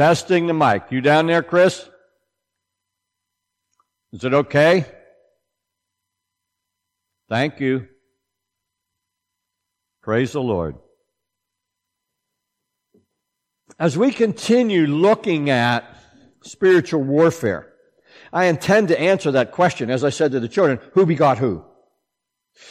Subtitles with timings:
[0.00, 0.84] Testing the mic.
[0.88, 1.86] You down there, Chris?
[4.14, 4.86] Is it okay?
[7.28, 7.86] Thank you.
[10.02, 10.76] Praise the Lord.
[13.78, 15.84] As we continue looking at
[16.44, 17.70] spiritual warfare,
[18.32, 21.62] I intend to answer that question, as I said to the children, who begot who?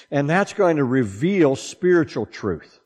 [0.10, 2.80] And that's going to reveal spiritual truth.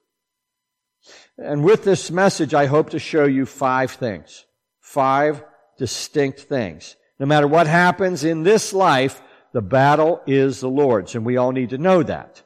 [1.37, 4.45] And with this message, I hope to show you five things.
[4.79, 5.43] Five
[5.77, 6.95] distinct things.
[7.19, 9.21] No matter what happens in this life,
[9.53, 12.43] the battle is the Lord's, and we all need to know that.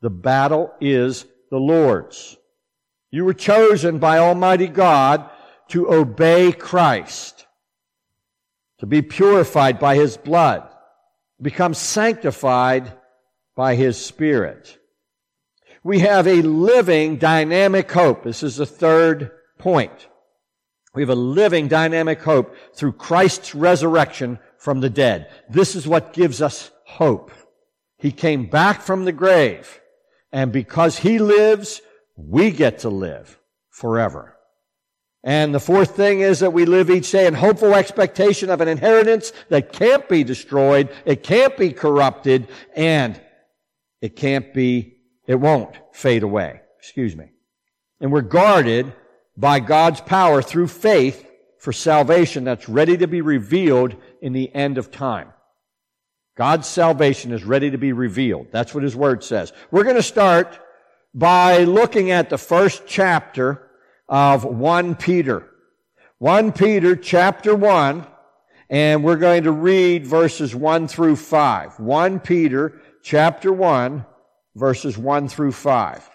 [0.00, 2.36] The battle is the Lord's.
[3.10, 5.30] You were chosen by Almighty God
[5.68, 7.46] to obey Christ,
[8.78, 10.68] to be purified by His blood,
[11.40, 12.92] become sanctified
[13.54, 14.78] by His Spirit.
[15.86, 18.24] We have a living, dynamic hope.
[18.24, 20.08] This is the third point.
[20.96, 25.30] We have a living, dynamic hope through Christ's resurrection from the dead.
[25.48, 27.30] This is what gives us hope.
[27.98, 29.80] He came back from the grave,
[30.32, 31.80] and because He lives,
[32.16, 33.38] we get to live
[33.70, 34.36] forever.
[35.22, 38.66] And the fourth thing is that we live each day in hopeful expectation of an
[38.66, 43.20] inheritance that can't be destroyed, it can't be corrupted, and
[44.00, 44.95] it can't be,
[45.26, 46.60] it won't fade away.
[46.78, 47.30] Excuse me.
[48.00, 48.92] And we're guarded
[49.36, 54.78] by God's power through faith for salvation that's ready to be revealed in the end
[54.78, 55.32] of time.
[56.36, 58.48] God's salvation is ready to be revealed.
[58.52, 59.52] That's what His Word says.
[59.70, 60.58] We're going to start
[61.14, 63.70] by looking at the first chapter
[64.08, 65.48] of 1 Peter.
[66.18, 68.06] 1 Peter chapter 1,
[68.68, 71.80] and we're going to read verses 1 through 5.
[71.80, 74.04] 1 Peter chapter 1,
[74.56, 76.10] verses 1 through 5.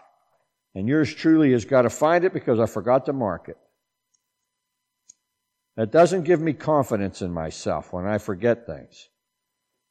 [0.73, 3.57] And yours truly has got to find it because I forgot to mark it.
[5.77, 9.09] That doesn't give me confidence in myself when I forget things.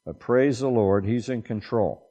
[0.05, 2.07] But praise the Lord, He's in control.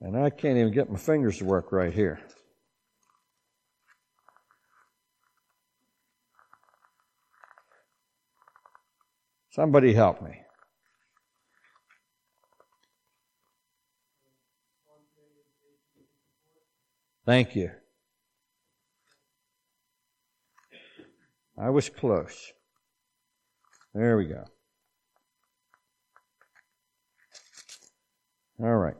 [0.00, 2.20] And I can't even get my fingers to work right here.
[9.50, 10.43] Somebody help me.
[17.26, 17.70] Thank you.
[21.56, 22.52] I was close.
[23.94, 24.44] There we go.
[28.60, 28.96] All right.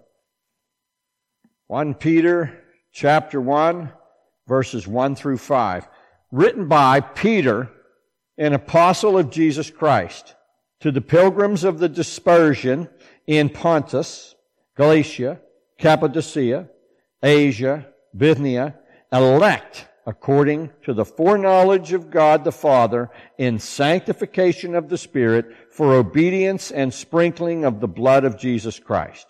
[1.67, 2.63] 1 Peter
[2.93, 3.93] chapter 1
[4.47, 5.89] verses 1 through 5.
[6.31, 7.71] Written by Peter,
[8.37, 10.35] an apostle of Jesus Christ,
[10.81, 12.89] to the pilgrims of the dispersion
[13.27, 14.35] in Pontus,
[14.77, 15.41] Galatia,
[15.79, 16.69] Cappadocia,
[17.23, 17.87] Asia,
[18.17, 18.75] Bithynia,
[19.13, 25.95] elect according to the foreknowledge of God the Father in sanctification of the Spirit for
[25.95, 29.27] obedience and sprinkling of the blood of Jesus Christ.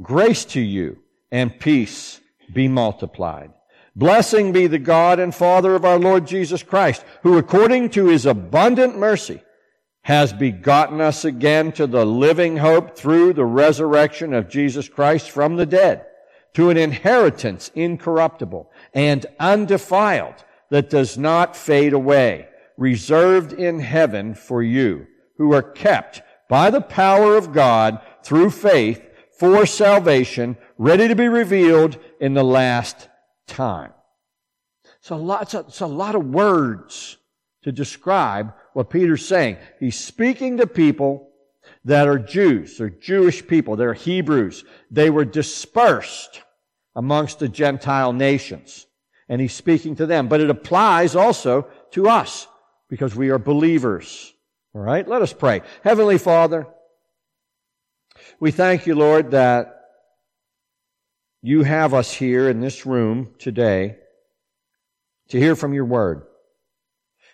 [0.00, 0.98] Grace to you
[1.30, 2.20] and peace
[2.52, 3.50] be multiplied.
[3.94, 8.24] Blessing be the God and Father of our Lord Jesus Christ, who according to his
[8.24, 9.42] abundant mercy
[10.02, 15.56] has begotten us again to the living hope through the resurrection of Jesus Christ from
[15.56, 16.06] the dead,
[16.54, 24.62] to an inheritance incorruptible and undefiled that does not fade away, reserved in heaven for
[24.62, 25.06] you,
[25.38, 29.02] who are kept by the power of God through faith
[29.38, 33.08] for salvation, ready to be revealed in the last
[33.46, 33.92] time.
[35.00, 37.18] So lots of, it's a lot of words
[37.62, 39.56] to describe what Peter's saying.
[39.80, 41.31] He's speaking to people
[41.84, 42.78] that are Jews.
[42.78, 43.76] They're Jewish people.
[43.76, 44.64] They're Hebrews.
[44.90, 46.42] They were dispersed
[46.94, 48.86] amongst the Gentile nations.
[49.28, 50.28] And he's speaking to them.
[50.28, 52.46] But it applies also to us
[52.88, 54.32] because we are believers.
[54.74, 55.06] All right?
[55.06, 55.62] Let us pray.
[55.82, 56.66] Heavenly Father,
[58.38, 59.80] we thank you, Lord, that
[61.42, 63.96] you have us here in this room today
[65.28, 66.22] to hear from your word.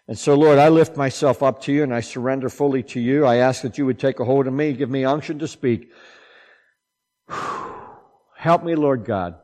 [0.09, 3.27] And so, Lord, I lift myself up to you and I surrender fully to you.
[3.27, 5.93] I ask that you would take a hold of me, give me unction to speak.
[7.29, 9.37] Help me, Lord God,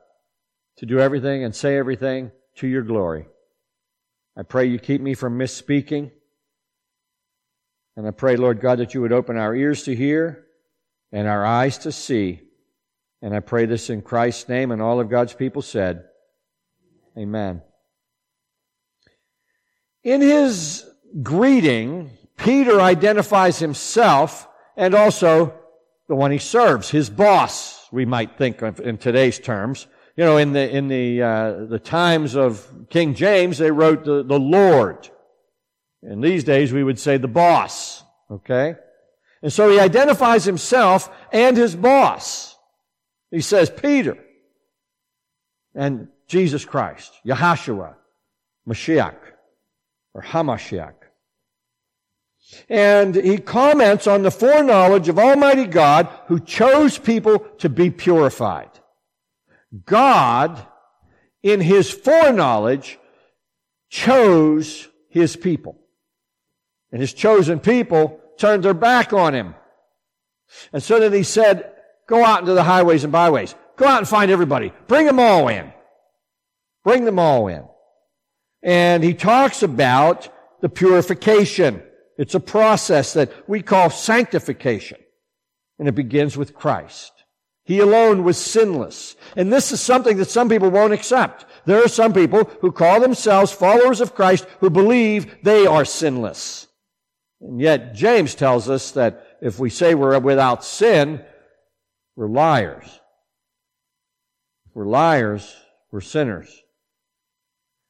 [0.78, 3.26] to do everything and say everything to your glory.
[4.36, 6.10] I pray you keep me from misspeaking.
[7.96, 10.46] And I pray, Lord God, that you would open our ears to hear
[11.12, 12.40] and our eyes to see.
[13.20, 16.04] And I pray this in Christ's name, and all of God's people said,
[17.16, 17.62] Amen.
[20.04, 20.84] In his
[21.22, 24.46] greeting, Peter identifies himself
[24.76, 25.54] and also
[26.08, 29.86] the one he serves, his boss, we might think of in today's terms.
[30.16, 34.22] You know, in the, in the, uh, the times of King James, they wrote the,
[34.22, 35.08] the Lord.
[36.02, 38.04] In these days, we would say the boss.
[38.30, 38.76] Okay?
[39.42, 42.56] And so he identifies himself and his boss.
[43.30, 44.18] He says, Peter
[45.74, 47.94] and Jesus Christ, Yahashua,
[48.68, 49.16] Mashiach,
[50.14, 50.94] or Hamashiach.
[52.68, 58.70] And he comments on the foreknowledge of Almighty God who chose people to be purified.
[59.84, 60.64] God,
[61.42, 62.98] in his foreknowledge,
[63.90, 65.78] chose his people.
[66.92, 69.54] And his chosen people turned their back on him.
[70.72, 71.72] And so then he said,
[72.06, 73.54] go out into the highways and byways.
[73.76, 74.72] Go out and find everybody.
[74.86, 75.72] Bring them all in.
[76.84, 77.64] Bring them all in.
[78.64, 80.28] And he talks about
[80.62, 81.82] the purification.
[82.16, 84.98] It's a process that we call sanctification.
[85.78, 87.12] And it begins with Christ.
[87.64, 89.16] He alone was sinless.
[89.36, 91.44] And this is something that some people won't accept.
[91.66, 96.66] There are some people who call themselves followers of Christ who believe they are sinless.
[97.40, 101.22] And yet James tells us that if we say we're without sin,
[102.16, 102.86] we're liars.
[104.66, 105.54] If we're liars,
[105.90, 106.63] we're sinners.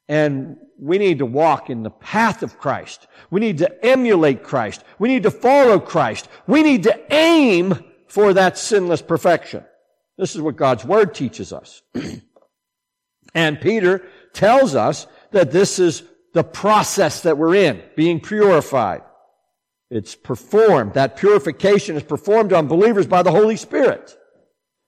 [0.07, 3.07] And we need to walk in the path of Christ.
[3.31, 4.83] We need to emulate Christ.
[4.99, 6.27] We need to follow Christ.
[6.47, 9.63] We need to aim for that sinless perfection.
[10.17, 11.81] This is what God's Word teaches us.
[13.33, 14.03] and Peter
[14.33, 16.03] tells us that this is
[16.33, 19.01] the process that we're in, being purified.
[19.89, 20.93] It's performed.
[20.93, 24.15] That purification is performed on believers by the Holy Spirit.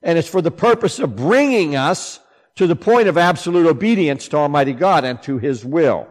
[0.02, 2.20] And it's for the purpose of bringing us
[2.58, 6.08] to the point of absolute obedience to Almighty God and to His will.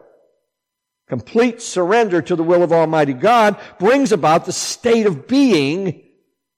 [1.09, 6.03] Complete surrender to the will of Almighty God brings about the state of being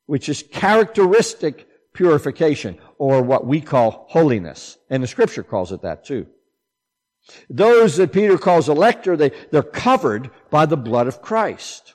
[0.08, 4.78] which is characteristic purification, or what we call holiness.
[4.88, 6.26] And the scripture calls it that too.
[7.50, 11.94] Those that Peter calls elector, they, they're covered by the blood of Christ.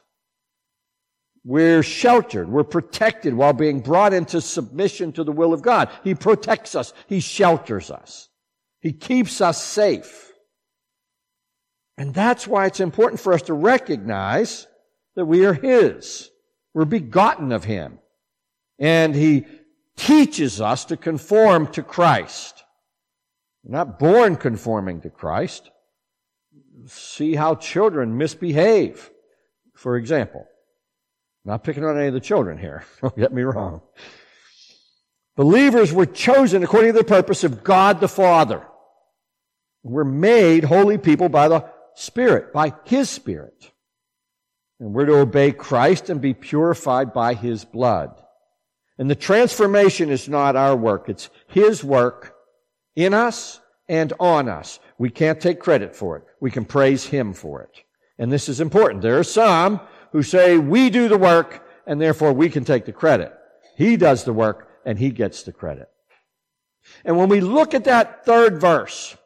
[1.46, 2.50] We're sheltered.
[2.50, 5.90] We're protected while being brought into submission to the will of God.
[6.04, 6.94] He protects us.
[7.08, 8.30] He shelters us.
[8.80, 10.32] He keeps us safe.
[11.98, 14.68] And that's why it's important for us to recognize
[15.16, 16.30] that we are His.
[16.74, 18.00] We're begotten of Him.
[18.80, 19.46] And he
[19.96, 22.64] teaches us to conform to Christ.
[23.64, 25.70] We're not born conforming to Christ.
[26.88, 29.10] See how children misbehave,
[29.76, 30.46] for example.
[31.46, 32.86] Not picking on any of the children here.
[33.02, 33.82] Don't get me wrong.
[35.36, 38.66] Believers were chosen according to the purpose of God the Father.
[39.84, 43.72] We're made holy people by the Spirit, by His Spirit.
[44.80, 48.12] And we're to obey Christ and be purified by His blood.
[48.98, 51.10] And the transformation is not our work.
[51.10, 52.36] It's His work
[52.96, 53.60] in us
[53.90, 54.80] and on us.
[54.98, 56.24] We can't take credit for it.
[56.40, 57.84] We can praise Him for it.
[58.20, 59.02] And this is important.
[59.02, 59.82] There are some
[60.14, 63.34] who say we do the work and therefore we can take the credit.
[63.76, 65.90] He does the work and He gets the credit.
[67.04, 69.18] And when we look at that third verse,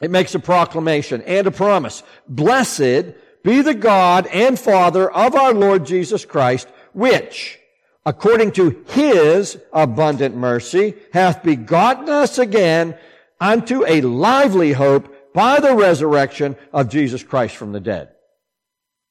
[0.00, 2.02] it makes a proclamation and a promise.
[2.28, 7.60] Blessed be the God and Father of our Lord Jesus Christ, which
[8.04, 12.96] according to his abundant mercy, hath begotten us again
[13.40, 18.10] unto a lively hope by the resurrection of Jesus Christ from the dead.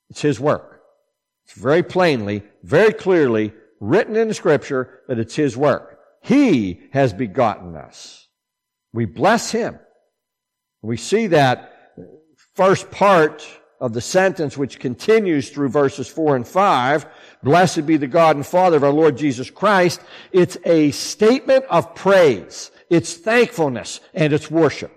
[0.10, 0.71] It's his work.
[1.52, 6.00] It's very plainly, very clearly written in scripture that it's his work.
[6.22, 8.30] He has begotten us.
[8.94, 9.78] We bless him.
[10.82, 11.74] We see that
[12.56, 13.46] first part
[13.82, 17.06] of the sentence which continues through verses 4 and 5
[17.44, 20.00] Blessed be the God and Father of our Lord Jesus Christ.
[20.32, 22.72] It's a statement of praise.
[22.90, 24.96] It's thankfulness and it's worship.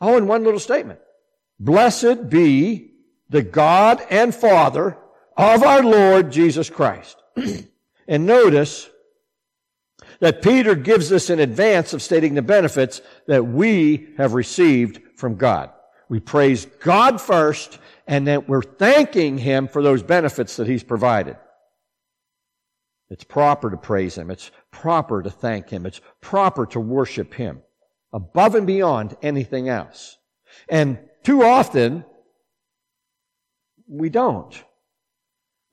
[0.00, 1.00] Oh, All in one little statement.
[1.58, 2.92] Blessed be
[3.28, 4.98] the God and Father
[5.36, 7.22] of our Lord Jesus Christ.
[8.08, 8.88] and notice
[10.20, 15.36] that Peter gives us in advance of stating the benefits that we have received from
[15.36, 15.70] God.
[16.08, 21.36] We praise God first and that we're thanking Him for those benefits that He's provided.
[23.10, 24.30] It's proper to praise Him.
[24.30, 25.86] It's proper to thank Him.
[25.86, 27.62] It's proper to worship Him
[28.12, 30.18] above and beyond anything else.
[30.68, 32.04] And too often,
[33.88, 34.54] we don't.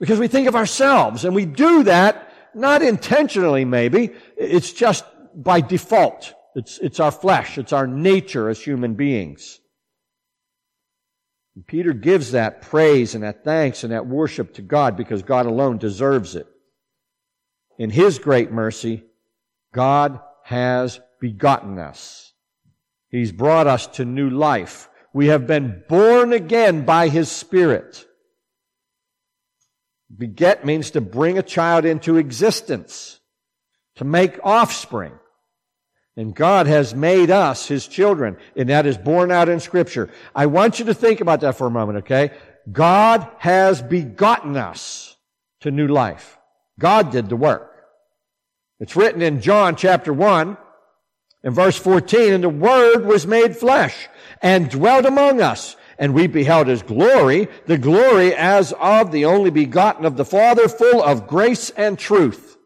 [0.02, 4.12] Because we think of ourselves and we do that not intentionally maybe.
[4.36, 6.34] It's just by default.
[6.56, 7.58] It's, it's our flesh.
[7.58, 9.62] It's our nature as human beings.
[11.56, 15.46] And Peter gives that praise and that thanks and that worship to God because God
[15.46, 16.48] alone deserves it
[17.82, 19.04] in His great mercy,
[19.74, 22.32] God has begotten us.
[23.10, 24.88] He's brought us to new life.
[25.14, 28.06] We have been born again by His Spirit.
[30.18, 33.20] Beget means to bring a child into existence,
[33.96, 35.14] to make offspring.
[36.18, 40.10] And God has made us His children, and that is borne out in Scripture.
[40.36, 42.32] I want you to think about that for a moment, okay?
[42.72, 45.16] God has begotten us
[45.62, 46.38] to new life.
[46.78, 47.72] God did the work.
[48.80, 50.58] It's written in John chapter 1
[51.44, 54.10] in verse 14, and the Word was made flesh
[54.42, 55.76] and dwelt among us.
[56.02, 60.68] And we beheld his glory, the glory as of the only begotten of the Father,
[60.68, 62.58] full of grace and truth.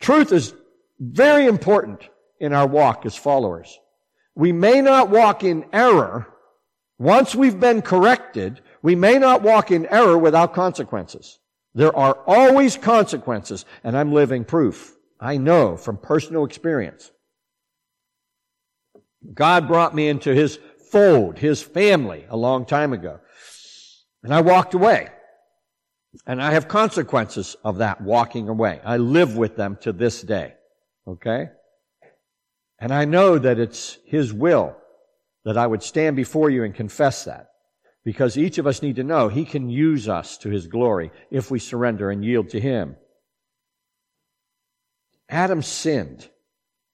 [0.00, 0.54] Truth is
[0.98, 2.02] very important
[2.40, 3.78] in our walk as followers.
[4.34, 6.26] We may not walk in error.
[6.98, 11.38] Once we've been corrected, we may not walk in error without consequences.
[11.74, 14.96] There are always consequences, and I'm living proof.
[15.20, 17.12] I know from personal experience.
[19.32, 20.58] God brought me into his
[20.90, 23.20] fold, his family, a long time ago.
[24.22, 25.08] And I walked away.
[26.26, 28.80] And I have consequences of that walking away.
[28.84, 30.54] I live with them to this day.
[31.06, 31.48] Okay?
[32.78, 34.76] And I know that it's his will
[35.44, 37.46] that I would stand before you and confess that.
[38.04, 41.50] Because each of us need to know he can use us to his glory if
[41.50, 42.96] we surrender and yield to him.
[45.28, 46.28] Adam sinned.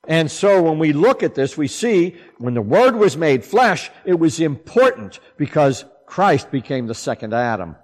[0.06, 3.90] And so when we look at this, we see when the Word was made flesh,
[4.04, 7.76] it was important because Christ became the second Adam.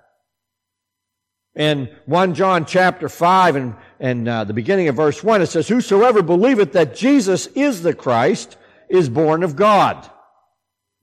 [1.54, 5.68] In 1 John chapter 5 and, and uh, the beginning of verse 1, it says,
[5.68, 8.56] Whosoever believeth that Jesus is the Christ
[8.88, 10.08] is born of God.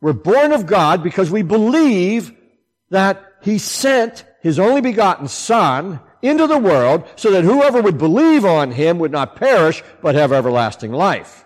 [0.02, 2.34] We're born of God because we believe
[2.90, 8.46] that He sent His only begotten Son into the world so that whoever would believe
[8.46, 11.46] on him would not perish, but have everlasting life.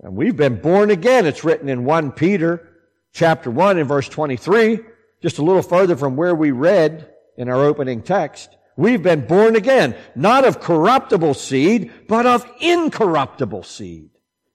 [0.00, 1.26] And we've been born again.
[1.26, 2.68] It's written in 1 Peter
[3.12, 4.80] chapter 1 and verse 23,
[5.22, 8.54] just a little further from where we read in our opening text.
[8.76, 14.10] We've been born again, not of corruptible seed, but of incorruptible seed.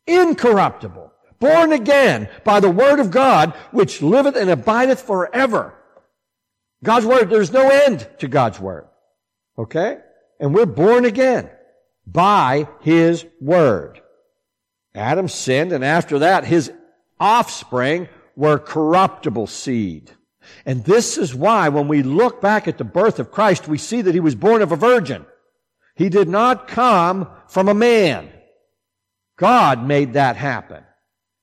[0.06, 1.14] Incorruptible.
[1.40, 5.74] Born again by the word of God, which liveth and abideth forever.
[6.84, 8.88] God's Word, there's no end to God's Word.
[9.58, 9.98] Okay?
[10.40, 11.50] And we're born again
[12.06, 14.02] by His Word.
[14.96, 16.72] Adam sinned, and after that, his
[17.20, 20.12] offspring were corruptible seed.
[20.66, 24.02] And this is why when we look back at the birth of Christ, we see
[24.02, 25.26] that he was born of a virgin.
[25.96, 28.30] He did not come from a man.
[29.38, 30.84] God made that happen.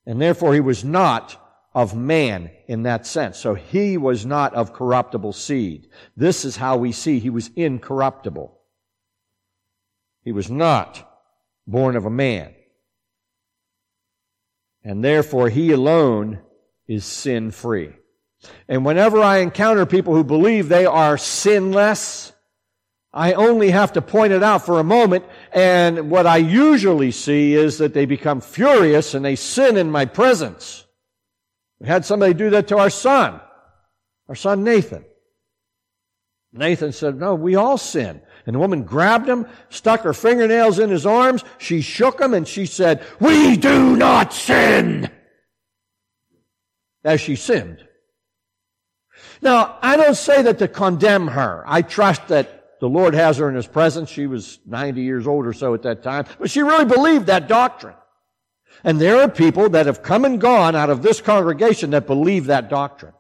[0.07, 1.41] And therefore he was not
[1.77, 3.37] of man in that sense.
[3.37, 5.91] So he was not of corruptible seed.
[6.17, 8.59] This is how we see he was incorruptible.
[10.23, 11.07] He was not
[11.67, 12.55] born of a man.
[14.83, 16.41] And therefore he alone
[16.89, 17.93] is sin free.
[18.69, 22.33] And whenever I encounter people who believe they are sinless,
[23.13, 27.53] I only have to point it out for a moment, and what I usually see
[27.53, 30.86] is that they become furious and they sin in my presence.
[31.81, 33.41] We had somebody do that to our son,
[34.29, 35.05] our son Nathan.
[36.53, 38.23] Nathan said, No, we all sin.
[38.47, 42.47] And the woman grabbed him, stuck her fingernails in his arms, she shook him, and
[42.47, 45.11] she said, We do not sin!
[47.05, 47.87] As she sinned.
[49.43, 51.63] Now, I don't say that to condemn her.
[51.67, 54.11] I trust that the Lord has her in His presence.
[54.11, 57.49] She was 90 years old or so at that time, but she really believed that
[57.49, 57.95] doctrine.
[58.85, 62.47] And there are people that have come and gone out of this congregation that believe
[62.47, 63.15] that doctrine.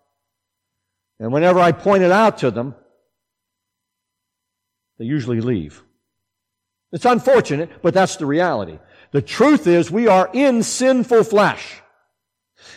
[1.19, 2.75] And whenever I point it out to them,
[4.99, 5.83] they usually leave.
[6.93, 8.79] It's unfortunate, but that's the reality.
[9.11, 11.81] The truth is we are in sinful flesh.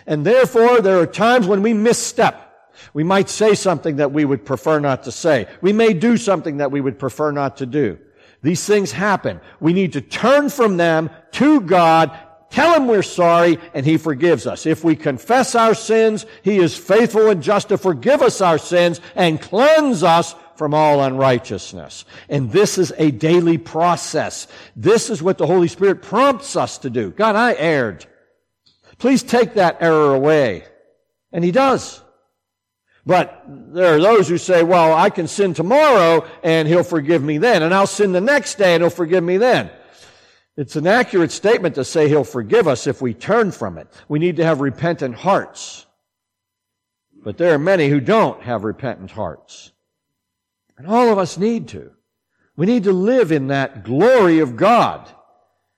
[0.05, 2.45] And therefore there are times when we misstep.
[2.93, 5.47] We might say something that we would prefer not to say.
[5.61, 7.99] We may do something that we would prefer not to do.
[8.41, 9.41] These things happen.
[9.59, 12.17] We need to turn from them to God
[12.51, 14.65] Tell him we're sorry and he forgives us.
[14.65, 19.01] If we confess our sins, he is faithful and just to forgive us our sins
[19.15, 22.05] and cleanse us from all unrighteousness.
[22.27, 24.47] And this is a daily process.
[24.75, 27.11] This is what the Holy Spirit prompts us to do.
[27.11, 28.05] God, I erred.
[28.97, 30.65] Please take that error away.
[31.31, 32.01] And he does.
[33.05, 37.37] But there are those who say, well, I can sin tomorrow and he'll forgive me
[37.37, 37.63] then.
[37.63, 39.71] And I'll sin the next day and he'll forgive me then.
[40.57, 43.87] It's an accurate statement to say He'll forgive us if we turn from it.
[44.07, 45.85] We need to have repentant hearts.
[47.23, 49.71] But there are many who don't have repentant hearts.
[50.77, 51.91] And all of us need to.
[52.55, 55.09] We need to live in that glory of God.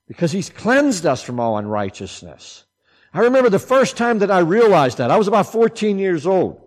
[0.07, 2.65] because he's cleansed us from all unrighteousness.
[3.13, 5.09] I remember the first time that I realized that.
[5.09, 6.61] I was about 14 years old.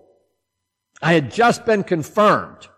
[1.03, 2.69] I had just been confirmed.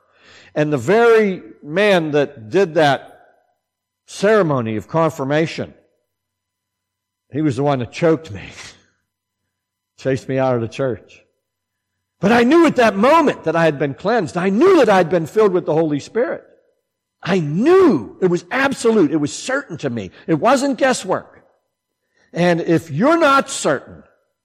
[0.56, 3.15] And the very man that did that
[4.06, 5.74] ceremony of confirmation,
[7.32, 8.48] he was the one that choked me,
[9.98, 11.22] chased me out of the church.
[12.20, 14.36] But I knew at that moment that I had been cleansed.
[14.36, 16.44] I knew that I'd been filled with the Holy Spirit.
[17.22, 19.10] I knew it was absolute.
[19.10, 20.12] It was certain to me.
[20.26, 21.44] It wasn't guesswork.
[22.32, 24.02] And if you're not certain,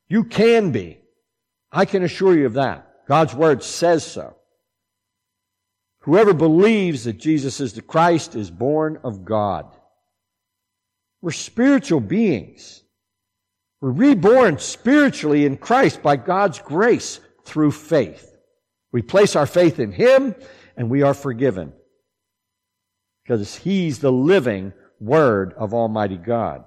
[0.07, 0.99] you can be.
[1.71, 2.87] I can assure you of that.
[3.07, 4.35] God's word says so.
[6.01, 9.65] Whoever believes that Jesus is the Christ is born of God.
[11.21, 12.81] We're spiritual beings.
[13.81, 18.27] We're reborn spiritually in Christ by God's grace through faith.
[18.91, 20.35] We place our faith in Him
[20.75, 21.73] and we are forgiven
[23.23, 26.65] because He's the living Word of Almighty God.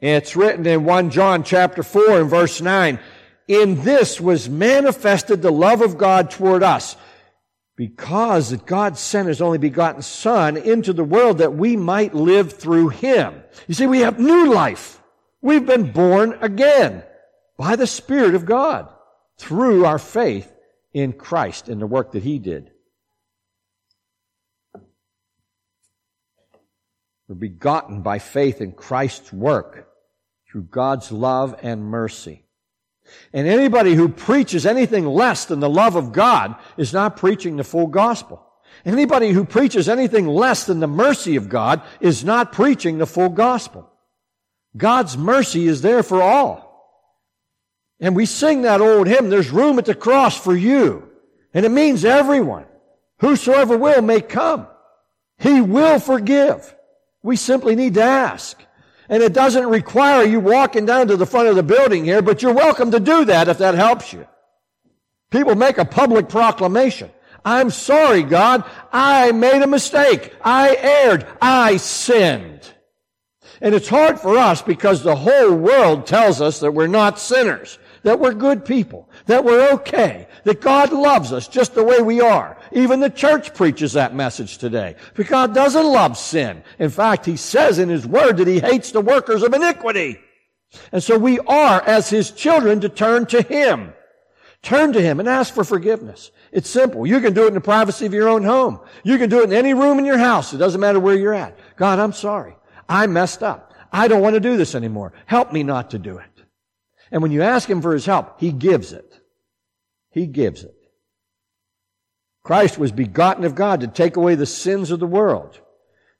[0.00, 2.98] It's written in 1 John chapter 4 and verse 9,
[3.48, 6.96] in this was manifested the love of God toward us,
[7.76, 12.90] because God sent His only begotten Son into the world that we might live through
[12.90, 13.42] Him.
[13.66, 15.02] You see, we have new life.
[15.40, 17.02] We've been born again
[17.56, 18.88] by the Spirit of God
[19.38, 20.52] through our faith
[20.92, 22.70] in Christ and the work that He did.
[27.28, 29.88] We're begotten by faith in Christ's work
[30.50, 32.44] through God's love and mercy.
[33.32, 37.64] And anybody who preaches anything less than the love of God is not preaching the
[37.64, 38.44] full gospel.
[38.84, 43.28] Anybody who preaches anything less than the mercy of God is not preaching the full
[43.28, 43.88] gospel.
[44.76, 46.72] God's mercy is there for all.
[48.00, 51.08] And we sing that old hymn, there's room at the cross for you.
[51.54, 52.66] And it means everyone.
[53.20, 54.66] Whosoever will may come.
[55.38, 56.74] He will forgive.
[57.22, 58.60] We simply need to ask.
[59.08, 62.42] And it doesn't require you walking down to the front of the building here, but
[62.42, 64.26] you're welcome to do that if that helps you.
[65.30, 67.10] People make a public proclamation.
[67.44, 68.64] I'm sorry, God.
[68.92, 70.34] I made a mistake.
[70.44, 71.26] I erred.
[71.40, 72.70] I sinned.
[73.60, 77.78] And it's hard for us because the whole world tells us that we're not sinners
[78.02, 82.20] that we're good people, that we're okay, that God loves us just the way we
[82.20, 82.58] are.
[82.72, 84.96] Even the church preaches that message today.
[85.14, 86.62] But God doesn't love sin.
[86.78, 90.18] In fact, He says in His Word that He hates the workers of iniquity.
[90.90, 93.92] And so we are, as His children, to turn to Him.
[94.62, 96.30] Turn to Him and ask for forgiveness.
[96.52, 97.06] It's simple.
[97.06, 98.80] You can do it in the privacy of your own home.
[99.02, 100.52] You can do it in any room in your house.
[100.52, 101.58] It doesn't matter where you're at.
[101.76, 102.56] God, I'm sorry.
[102.88, 103.74] I messed up.
[103.92, 105.12] I don't want to do this anymore.
[105.26, 106.26] Help me not to do it.
[107.12, 109.20] And when you ask Him for His help, He gives it.
[110.10, 110.74] He gives it.
[112.42, 115.60] Christ was begotten of God to take away the sins of the world.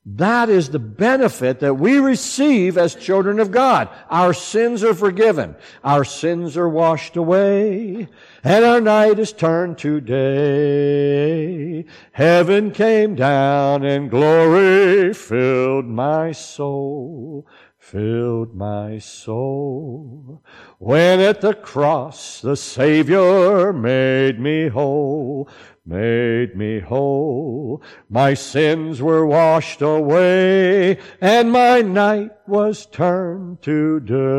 [0.04, 3.88] That is the benefit that we receive as children of God.
[4.10, 5.54] Our sins are forgiven.
[5.84, 8.08] Our sins are washed away.
[8.42, 11.84] And our night is turned to day.
[12.10, 17.46] Heaven came down and glory filled my soul
[17.92, 20.42] filled my soul.
[20.78, 25.46] When at the cross the Savior made me whole,
[25.84, 27.82] made me whole.
[28.08, 34.32] My sins were washed away, and my night was turned to day.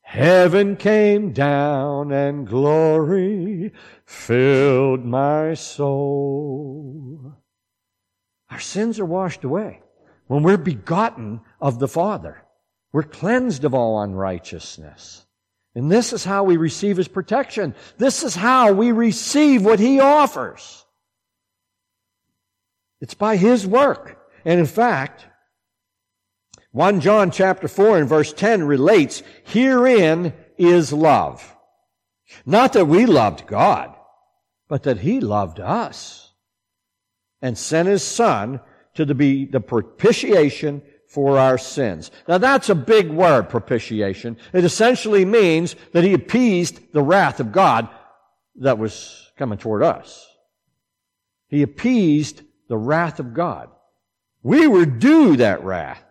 [0.00, 3.74] Heaven came down and glory
[4.06, 7.34] filled my soul.
[8.50, 9.82] Our sins are washed away
[10.30, 12.40] when we're begotten of the Father.
[12.92, 15.26] We're cleansed of all unrighteousness.
[15.74, 17.74] And this is how we receive His protection.
[17.98, 20.86] This is how we receive what He offers.
[23.00, 24.24] It's by His work.
[24.44, 25.26] And in fact,
[26.70, 31.56] 1 John chapter 4 and verse 10 relates, herein is love.
[32.46, 33.96] Not that we loved God,
[34.68, 36.32] but that He loved us
[37.42, 38.60] and sent His Son
[38.94, 42.10] to be the propitiation for our sins.
[42.28, 44.36] Now that's a big word, propitiation.
[44.52, 47.88] It essentially means that he appeased the wrath of God
[48.56, 50.26] that was coming toward us.
[51.48, 53.70] He appeased the wrath of God.
[54.42, 56.02] We were due that wrath.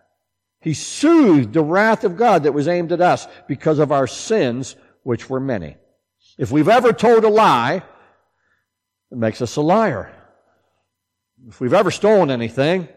[0.60, 4.76] He soothed the wrath of God that was aimed at us because of our sins,
[5.02, 5.76] which were many.
[6.36, 7.82] If we've ever told a lie,
[9.10, 10.12] it makes us a liar
[11.48, 12.88] if we've ever stolen anything,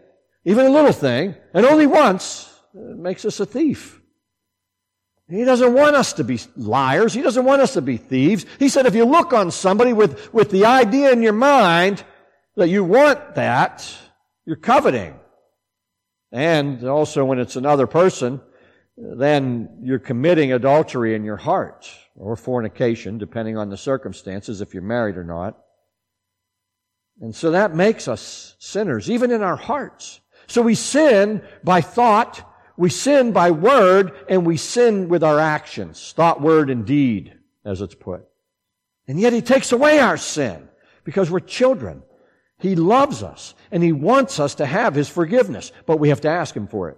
[0.45, 4.01] even a little thing, and only once, uh, it makes us a thief.
[5.29, 7.13] He doesn't want us to be liars.
[7.13, 8.45] He doesn't want us to be thieves.
[8.59, 12.03] He said if you look on somebody with, with the idea in your mind
[12.55, 13.89] that you want that,
[14.45, 15.15] You're coveting.
[16.31, 18.41] And also when it's another person,
[18.97, 24.83] then you're committing adultery in your heart or fornication, depending on the circumstances, if you're
[24.83, 25.57] married or not.
[27.21, 30.19] And so that makes us sinners, even in our hearts.
[30.47, 36.13] So we sin by thought, we sin by word, and we sin with our actions.
[36.15, 38.25] Thought, word, and deed, as it's put.
[39.07, 40.67] And yet He takes away our sin
[41.03, 42.03] because we're children.
[42.59, 46.29] He loves us and He wants us to have His forgiveness, but we have to
[46.29, 46.97] ask Him for it.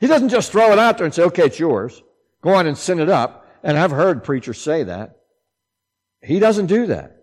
[0.00, 2.02] He doesn't just throw it out there and say, okay, it's yours.
[2.42, 3.46] Go on and sin it up.
[3.62, 5.16] And I've heard preachers say that.
[6.20, 7.21] He doesn't do that.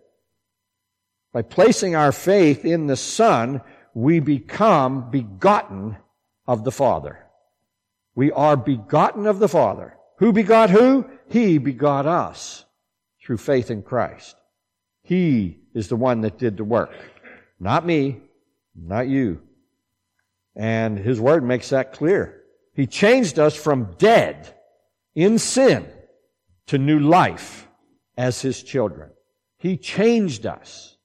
[1.31, 3.61] By placing our faith in the Son,
[3.93, 5.97] we become begotten
[6.47, 7.25] of the Father.
[8.15, 9.95] We are begotten of the Father.
[10.17, 11.05] Who begot who?
[11.27, 12.65] He begot us
[13.23, 14.35] through faith in Christ.
[15.03, 16.91] He is the one that did the work.
[17.59, 18.21] Not me,
[18.75, 19.41] not you.
[20.55, 22.43] And His Word makes that clear.
[22.73, 24.55] He changed us from dead
[25.15, 25.87] in sin
[26.67, 27.67] to new life
[28.17, 29.11] as His children.
[29.57, 30.97] He changed us.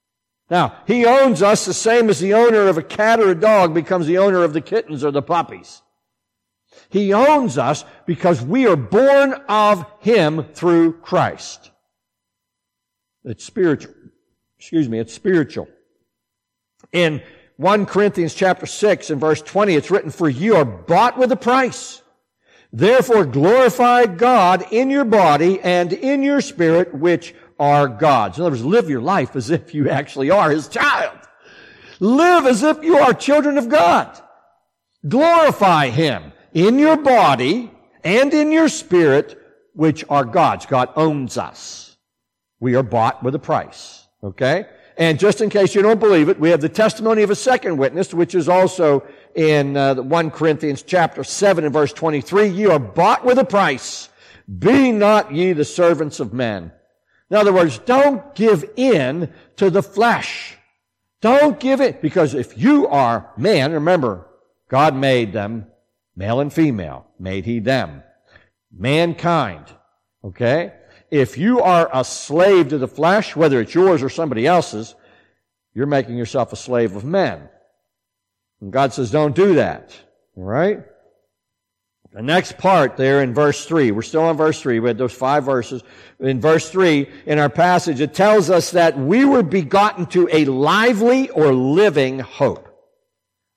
[0.51, 3.75] Now, He owns us the same as the owner of a cat or a dog
[3.75, 5.83] becomes the owner of the kittens or the puppies.
[6.91, 11.71] He owns us because we are born of Him through Christ.
[13.25, 13.95] It's spiritual.
[14.59, 15.69] Excuse me, it's spiritual.
[16.93, 17.23] In
[17.57, 21.37] 1 Corinthians chapter 6 and verse 20, it's written, For you are bought with a
[21.37, 22.03] price.
[22.73, 28.38] Therefore glorify God in your body and in your spirit, which are God's.
[28.38, 31.19] In other words, live your life as if you actually are His child.
[32.01, 34.21] Live as if you are children of God.
[35.07, 37.71] Glorify Him in your body
[38.03, 39.40] and in your spirit,
[39.75, 40.67] which are God's.
[40.67, 41.97] God owns us.
[42.61, 44.07] We are bought with a price.
[44.23, 44.67] Okay?
[44.97, 47.79] And just in case you don't believe it, we have the testimony of a second
[47.79, 52.47] witness, which is also in uh, 1 Corinthians chapter 7 and verse 23.
[52.47, 54.09] You are bought with a price.
[54.59, 56.71] Be not ye the servants of men.
[57.35, 60.57] In other words, don't give in to the flesh.
[61.20, 64.29] Don't give it, because if you are man, remember,
[64.68, 65.66] God made them
[66.14, 68.05] male and female, made he them.
[68.70, 69.64] Mankind.
[70.23, 70.75] Okay?
[71.11, 74.94] If you are a slave to the flesh, whether it's yours or somebody else's,
[75.75, 77.49] you're making yourself a slave of men.
[78.61, 79.92] And God says, don't do that.
[80.37, 80.85] Right?
[82.14, 85.12] The next part there in verse 3, we're still in verse 3, we had those
[85.12, 85.83] five verses.
[86.20, 90.44] In verse 3, in our passage, it tells us that we were begotten to a
[90.44, 92.68] lively or living hope.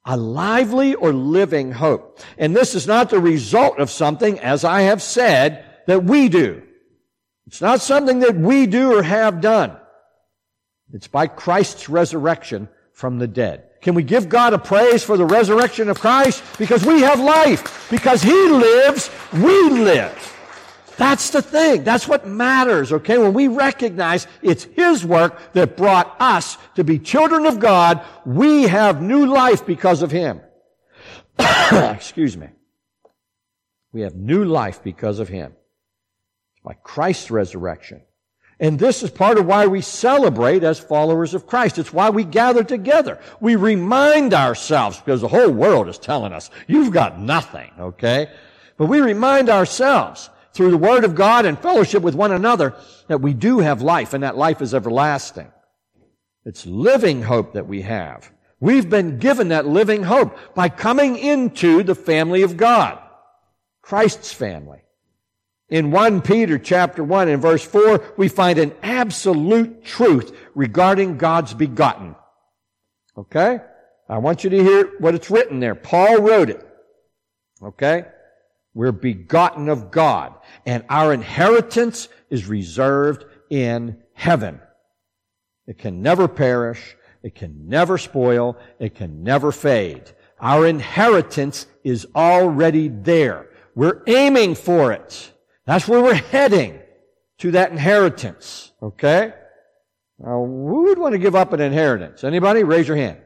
[0.06, 2.20] A lively or living hope.
[2.40, 6.64] And this is not the result of something, as I have said, that we do.
[7.46, 9.78] It's not something that we do or have done.
[10.94, 13.67] It's by Christ's resurrection from the dead.
[13.82, 16.44] Can we give God a praise for the resurrection of Christ?
[16.58, 17.90] Because we have life.
[17.90, 20.34] Because He lives, we live.
[20.98, 21.84] That's the thing.
[21.84, 23.20] That's what matters, okay?
[23.20, 28.64] When we recognize it's His work that brought us to be children of God, we
[28.64, 30.42] have new life because of Him.
[31.72, 32.48] Excuse me.
[33.94, 35.54] We have new life because of Him
[36.64, 38.02] by Christ's resurrection.
[38.60, 41.78] And this is part of why we celebrate as followers of Christ.
[41.78, 43.20] It's why we gather together.
[43.40, 48.32] We remind ourselves, because the whole world is telling us, you've got nothing, okay?
[48.78, 52.74] But we remind ourselves through the Word of God and fellowship with one another
[53.08, 55.52] that we do have life and that life is everlasting.
[56.44, 58.32] It's living hope that we have.
[58.60, 62.98] We've been given that living hope by coming into the family of God.
[63.84, 64.80] Christ's family.
[65.70, 71.54] In 1 Peter chapter 1 and verse 4, we find an absolute truth regarding God's
[71.54, 72.16] begotten.
[73.18, 73.60] Okay?
[74.08, 75.76] I want you to hear what it's written there.
[75.76, 76.66] Paul wrote it.
[77.62, 78.06] Okay?
[78.74, 84.62] We're begotten of God, and our inheritance is reserved in heaven.
[85.66, 86.96] It can never perish.
[87.24, 88.56] It can never spoil.
[88.80, 90.04] It can never fade.
[90.40, 93.50] Our inheritance is already there.
[93.76, 95.34] We're aiming for it.
[95.68, 96.80] That's where we're heading
[97.40, 98.72] to that inheritance.
[98.82, 99.34] Okay?
[100.18, 102.24] Now, who would want to give up an inheritance?
[102.24, 102.64] Anybody?
[102.64, 103.20] Raise your hand.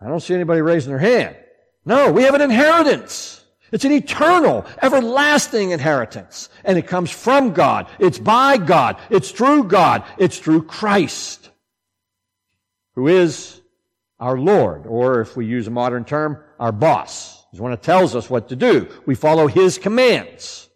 [0.00, 1.36] I don't see anybody raising their hand.
[1.84, 3.44] No, we have an inheritance.
[3.70, 6.48] It's an eternal, everlasting inheritance.
[6.64, 7.86] And it comes from God.
[8.00, 8.98] It's by God.
[9.08, 10.04] It's through God.
[10.18, 11.50] It's through Christ,
[12.96, 13.60] who is
[14.18, 17.44] our Lord, or if we use a modern term, our boss.
[17.52, 18.88] He's the one that tells us what to do.
[19.06, 20.68] We follow His commands.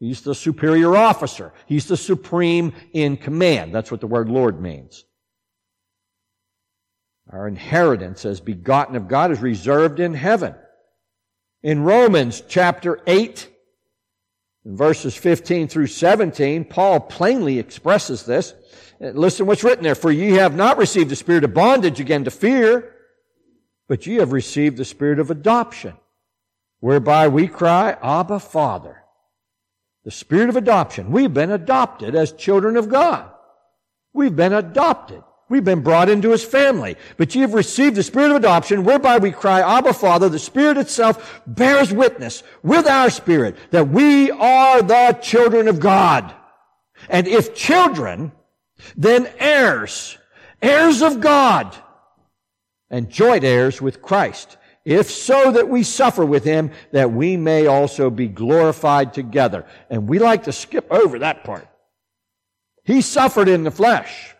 [0.00, 1.52] He's the superior officer.
[1.66, 3.74] He's the supreme in command.
[3.74, 5.04] That's what the word Lord means.
[7.30, 10.54] Our inheritance as begotten of God is reserved in heaven.
[11.62, 13.48] In Romans chapter 8,
[14.64, 18.54] in verses 15 through 17, Paul plainly expresses this.
[18.98, 19.94] Listen what's written there.
[19.94, 22.94] For ye have not received the spirit of bondage again to fear,
[23.86, 25.94] but ye have received the spirit of adoption,
[26.80, 28.96] whereby we cry, Abba, Father.
[30.10, 31.12] The spirit of adoption.
[31.12, 33.30] We've been adopted as children of God.
[34.12, 35.22] We've been adopted.
[35.48, 36.96] We've been brought into his family.
[37.16, 40.28] But ye have received the spirit of adoption, whereby we cry, Abba, Father.
[40.28, 46.34] The Spirit itself bears witness with our spirit that we are the children of God.
[47.08, 48.32] And if children,
[48.96, 50.18] then heirs,
[50.60, 51.72] heirs of God,
[52.90, 54.56] and joint heirs with Christ.
[54.84, 59.66] If so that we suffer with him, that we may also be glorified together.
[59.90, 61.68] And we like to skip over that part.
[62.84, 64.34] He suffered in the flesh.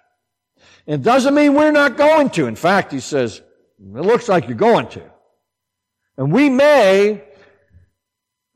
[0.86, 2.46] It doesn't mean we're not going to.
[2.46, 3.42] In fact, he says,
[3.78, 5.02] it looks like you're going to.
[6.16, 7.22] And we may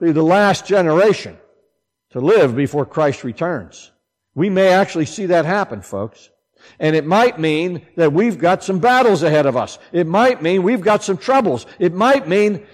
[0.00, 1.38] be the last generation
[2.10, 3.92] to live before Christ returns.
[4.34, 6.30] We may actually see that happen, folks.
[6.78, 9.78] And it might mean that we've got some battles ahead of us.
[9.92, 11.66] It might mean we've got some troubles.
[11.78, 12.66] It might mean,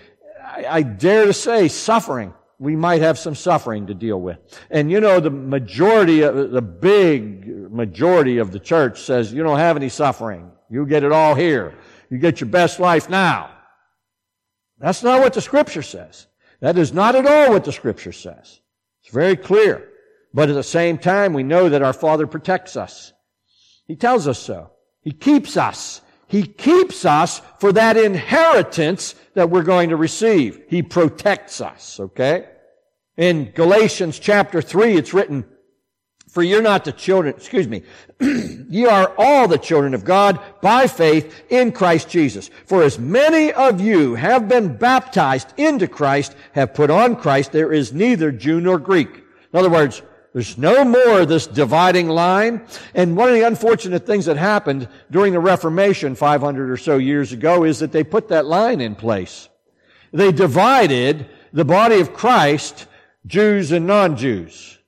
[0.43, 4.39] I, I dare to say, suffering we might have some suffering to deal with.
[4.71, 9.59] And you know, the majority, of, the big majority of the church says, you don't
[9.59, 10.53] have any suffering.
[10.69, 11.75] You get it all here.
[12.11, 13.51] You get your best life now.
[14.79, 16.27] That's not what the scripture says.
[16.61, 18.61] That is not at all what the scripture says.
[19.03, 19.89] It's very clear.
[20.35, 23.15] But at the same time, we know that our Father protects us.
[23.91, 24.71] He tells us so.
[25.03, 26.01] He keeps us.
[26.29, 30.63] He keeps us for that inheritance that we're going to receive.
[30.69, 32.47] He protects us, okay?
[33.17, 35.45] In Galatians chapter 3, it's written,
[36.29, 37.83] For you're not the children, excuse me,
[38.21, 42.49] ye are all the children of God by faith in Christ Jesus.
[42.67, 47.73] For as many of you have been baptized into Christ, have put on Christ, there
[47.73, 49.11] is neither Jew nor Greek.
[49.53, 50.01] In other words,
[50.33, 52.65] there's no more this dividing line.
[52.95, 57.33] And one of the unfortunate things that happened during the Reformation 500 or so years
[57.33, 59.49] ago is that they put that line in place.
[60.13, 62.87] They divided the body of Christ,
[63.27, 64.79] Jews and non-Jews.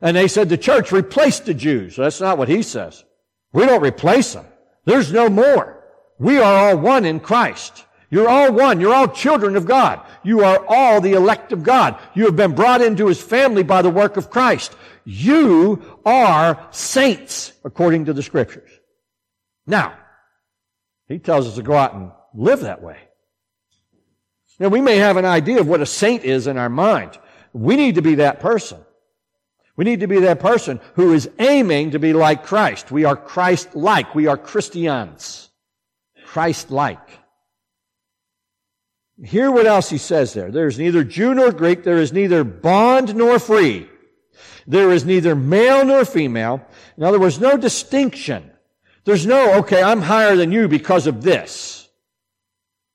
[0.00, 1.96] And they said the church replaced the Jews.
[1.96, 3.04] That's not what he says.
[3.52, 4.46] We don't replace them.
[4.84, 5.84] There's no more.
[6.18, 7.84] We are all one in Christ.
[8.10, 8.80] You're all one.
[8.80, 10.00] You're all children of God.
[10.22, 11.98] You are all the elect of God.
[12.14, 14.74] You have been brought into His family by the work of Christ.
[15.10, 18.68] You are saints according to the scriptures.
[19.66, 19.94] Now,
[21.06, 22.98] He tells us to go out and live that way.
[24.58, 27.18] Now, we may have an idea of what a saint is in our mind.
[27.54, 28.80] We need to be that person.
[29.76, 32.90] We need to be that person who is aiming to be like Christ.
[32.90, 34.14] We are Christ-like.
[34.14, 35.48] We are Christians.
[36.26, 37.18] Christ-like.
[39.24, 40.50] Hear what else he says there.
[40.50, 41.82] There is neither Jew nor Greek.
[41.82, 43.88] There is neither bond nor free.
[44.68, 46.60] There is neither male nor female.
[46.98, 48.50] In other words, no distinction.
[49.04, 51.88] There's no, okay, I'm higher than you because of this.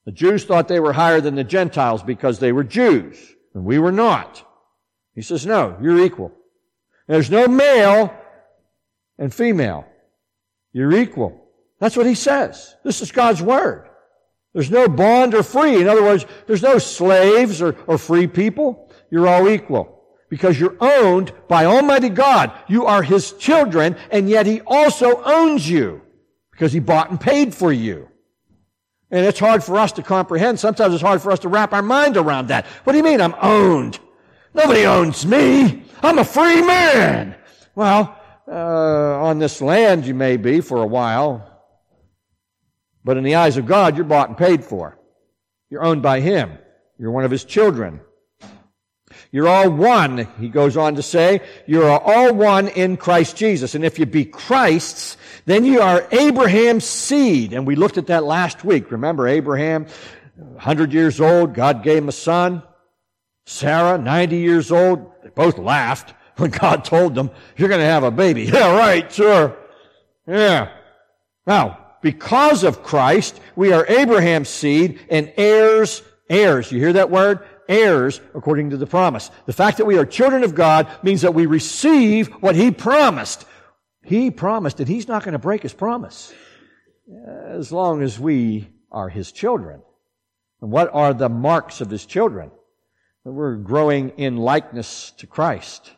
[0.06, 3.18] The Jews thought they were higher than the Gentiles because they were Jews,
[3.56, 4.48] and we were not.
[5.16, 6.32] He says, no, you're equal.
[7.08, 8.14] There's no male
[9.18, 9.88] and female.
[10.74, 11.44] You're equal.
[11.80, 12.76] That's what he says.
[12.84, 13.90] This is God's Word.
[14.54, 15.82] There's no bond or free.
[15.82, 18.92] In other words, there's no slaves or, or free people.
[19.10, 20.03] You're all equal.
[20.34, 22.52] Because you're owned by Almighty God.
[22.68, 26.02] You are His children, and yet He also owns you.
[26.50, 28.10] Because He bought and paid for you.
[29.12, 30.60] And it's hard for us to comprehend.
[30.60, 32.66] Sometimes it's hard for us to wrap our mind around that.
[32.84, 34.00] What do you mean I'm owned?
[34.56, 35.84] Nobody owns me.
[36.02, 37.36] I'm a free man.
[37.76, 41.48] Well, uh, on this land you may be for a while,
[43.06, 44.98] but in the eyes of God, you're bought and paid for.
[45.70, 46.58] You're owned by Him.
[46.98, 48.00] You're one of His children.
[49.34, 51.42] You're all one, he goes on to say.
[51.66, 53.74] You're all one in Christ Jesus.
[53.74, 57.52] And if you be Christ's, then you are Abraham's seed.
[57.52, 58.92] And we looked at that last week.
[58.92, 59.88] Remember Abraham,
[60.36, 62.62] 100 years old, God gave him a son.
[63.48, 65.12] Sarah, 90 years old.
[65.24, 68.46] They both laughed when God told them, you're going to have a baby.
[68.54, 69.58] Yeah, right, sure.
[70.28, 70.70] Yeah.
[71.48, 76.72] Now, because of Christ, we are Abraham's seed and heirs, heirs.
[76.72, 77.40] You hear that word?
[77.68, 79.32] Heirs according to the promise.
[79.46, 83.46] The fact that we are children of God means that we receive what He promised.
[84.04, 86.34] He promised and He's not going to break His promise
[87.48, 89.82] as long as we are His children.
[90.62, 92.52] And what are the marks of His children?
[93.24, 95.92] We're growing in likeness to Christ.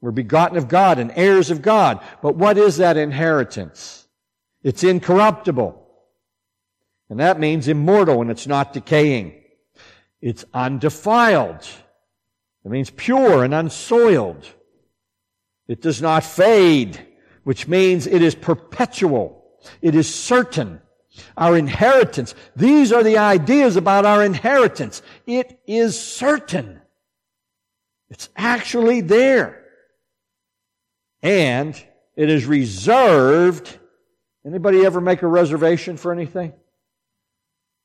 [0.00, 2.00] We're begotten of God and heirs of God.
[2.22, 4.06] But what is that inheritance?
[4.62, 5.84] It's incorruptible.
[7.10, 9.34] And that means immortal and it's not decaying.
[10.20, 11.66] It's undefiled.
[12.64, 14.46] It means pure and unsoiled.
[15.68, 17.06] It does not fade,
[17.44, 19.44] which means it is perpetual.
[19.80, 20.80] It is certain.
[21.36, 22.34] Our inheritance.
[22.56, 25.02] These are the ideas about our inheritance.
[25.26, 26.80] It is certain.
[28.10, 29.64] It's actually there.
[31.22, 31.74] And
[32.16, 33.78] it is reserved.
[34.46, 36.52] Anybody ever make a reservation for anything?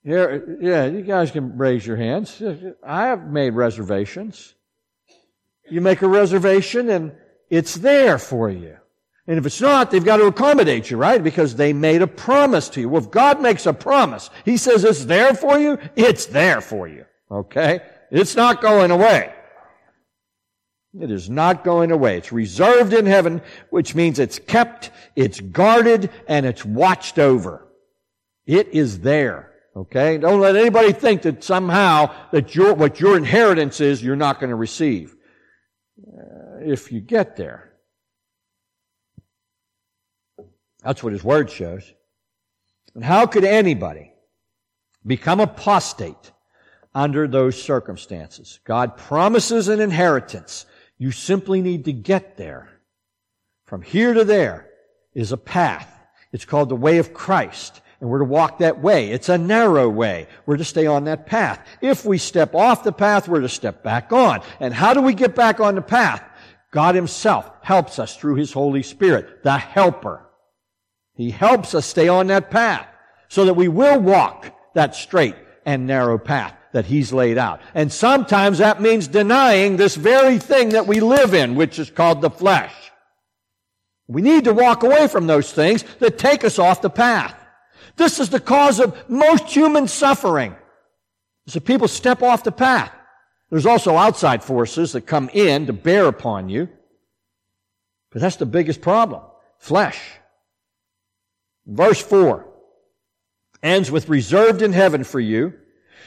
[0.05, 2.41] Yeah, yeah, you guys can raise your hands.
[2.85, 4.53] I have made reservations.
[5.69, 7.13] You make a reservation and
[7.49, 8.77] it's there for you.
[9.27, 11.23] And if it's not, they've got to accommodate you, right?
[11.23, 12.89] Because they made a promise to you.
[12.89, 16.87] Well, if God makes a promise, He says it's there for you, it's there for
[16.89, 17.05] you.
[17.31, 17.79] Okay?
[18.11, 19.33] It's not going away.
[20.99, 22.17] It is not going away.
[22.17, 27.65] It's reserved in heaven, which means it's kept, it's guarded, and it's watched over.
[28.45, 29.52] It is there.
[29.75, 30.17] Okay?
[30.17, 34.49] Don't let anybody think that somehow that your, what your inheritance is, you're not going
[34.49, 35.15] to receive.
[35.99, 37.73] Uh, if you get there.
[40.83, 41.91] That's what his word shows.
[42.93, 44.12] And how could anybody
[45.05, 46.31] become apostate
[46.93, 48.59] under those circumstances?
[48.65, 50.65] God promises an inheritance.
[50.97, 52.69] You simply need to get there.
[53.65, 54.69] From here to there
[55.13, 55.89] is a path.
[56.31, 57.81] It's called the way of Christ.
[58.03, 59.11] And we're to walk that way.
[59.11, 60.27] It's a narrow way.
[60.45, 61.65] We're to stay on that path.
[61.79, 64.41] If we step off the path, we're to step back on.
[64.59, 66.21] And how do we get back on the path?
[66.71, 70.21] God Himself helps us through His Holy Spirit, the helper.
[71.15, 72.85] He helps us stay on that path
[73.29, 77.61] so that we will walk that straight and narrow path that He's laid out.
[77.73, 82.19] And sometimes that means denying this very thing that we live in, which is called
[82.19, 82.75] the flesh.
[84.09, 87.39] We need to walk away from those things that take us off the path.
[87.95, 90.56] This is the cause of most human suffering.
[91.47, 92.91] So people step off the path.
[93.49, 96.69] There's also outside forces that come in to bear upon you.
[98.12, 99.21] But that's the biggest problem.
[99.60, 99.99] Flesh.
[101.65, 102.47] Verse 4
[103.62, 105.53] ends with reserved in heaven for you.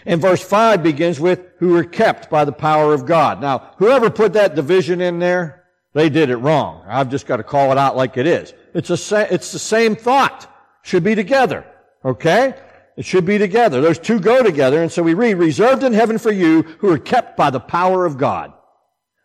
[0.05, 3.41] And verse 5 begins with who are kept by the power of God.
[3.41, 6.85] Now, whoever put that division in there, they did it wrong.
[6.87, 8.53] I've just got to call it out like it is.
[8.75, 10.53] It's, a, it's the same thought.
[10.83, 11.67] Should be together.
[12.07, 12.55] Okay?
[12.97, 13.81] It should be together.
[13.81, 14.81] Those two go together.
[14.81, 18.07] And so we read, reserved in heaven for you who are kept by the power
[18.07, 18.53] of God.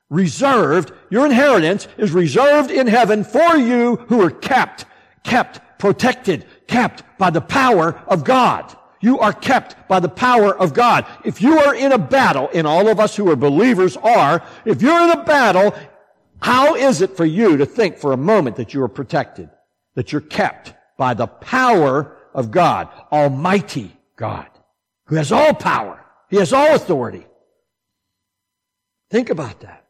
[0.10, 4.86] Reserved, your inheritance is reserved in heaven for you who are kept,
[5.24, 8.76] kept, protected, kept by the power of God.
[9.00, 11.06] You are kept by the power of God.
[11.24, 14.82] If you are in a battle, and all of us who are believers are, if
[14.82, 15.74] you're in a battle,
[16.42, 19.50] how is it for you to think for a moment that you are protected,
[19.96, 24.48] that you're kept by the power of God, Almighty God,
[25.06, 26.04] who has all power.
[26.30, 27.26] He has all authority.
[29.10, 29.86] Think about that.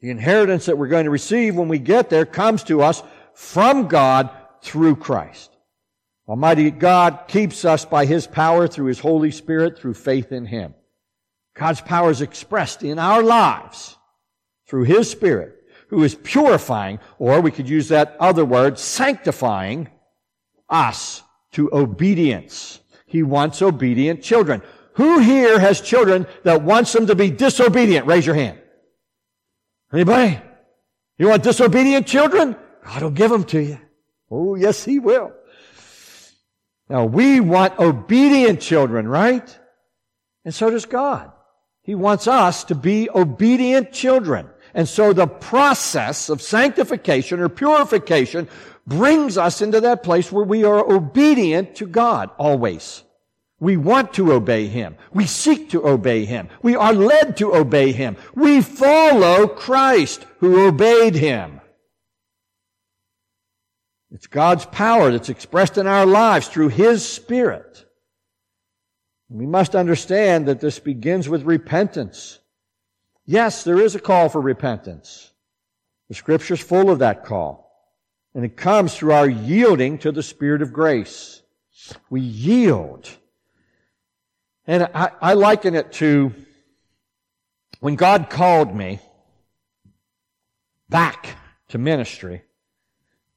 [0.00, 3.02] The inheritance that we're going to receive when we get there comes to us
[3.34, 4.30] from God
[4.62, 5.50] through Christ.
[6.28, 10.74] Almighty God keeps us by His power through His Holy Spirit through faith in Him.
[11.54, 13.96] God's power is expressed in our lives
[14.66, 15.56] through His Spirit,
[15.88, 19.88] who is purifying, or we could use that other word, sanctifying
[20.70, 22.80] us to obedience.
[23.06, 24.62] He wants obedient children.
[24.94, 28.06] Who here has children that wants them to be disobedient?
[28.06, 28.58] Raise your hand.
[29.92, 30.40] Anybody?
[31.18, 32.56] You want disobedient children?
[32.84, 33.78] God will give them to you.
[34.30, 35.32] Oh, yes, He will.
[36.88, 39.58] Now, we want obedient children, right?
[40.44, 41.30] And so does God.
[41.82, 44.48] He wants us to be obedient children.
[44.74, 48.48] And so the process of sanctification or purification
[48.86, 53.02] brings us into that place where we are obedient to God always.
[53.60, 54.96] We want to obey Him.
[55.12, 56.48] We seek to obey Him.
[56.62, 58.16] We are led to obey Him.
[58.34, 61.60] We follow Christ who obeyed Him.
[64.10, 67.84] It's God's power that's expressed in our lives through His Spirit.
[69.28, 72.40] We must understand that this begins with repentance.
[73.26, 75.30] Yes, there is a call for repentance.
[76.08, 77.69] The scripture's full of that call.
[78.34, 81.42] And it comes through our yielding to the Spirit of grace.
[82.08, 83.08] We yield.
[84.66, 86.32] And I, I liken it to
[87.80, 89.00] when God called me
[90.88, 91.36] back
[91.68, 92.42] to ministry,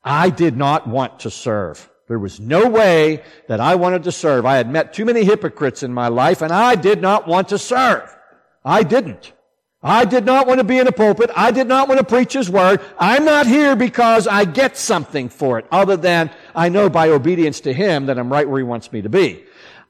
[0.03, 1.89] I did not want to serve.
[2.07, 4.45] There was no way that I wanted to serve.
[4.45, 7.57] I had met too many hypocrites in my life and I did not want to
[7.57, 8.13] serve.
[8.65, 9.31] I didn't.
[9.83, 11.29] I did not want to be in a pulpit.
[11.35, 12.79] I did not want to preach His Word.
[12.97, 17.59] I'm not here because I get something for it other than I know by obedience
[17.61, 19.43] to Him that I'm right where He wants me to be.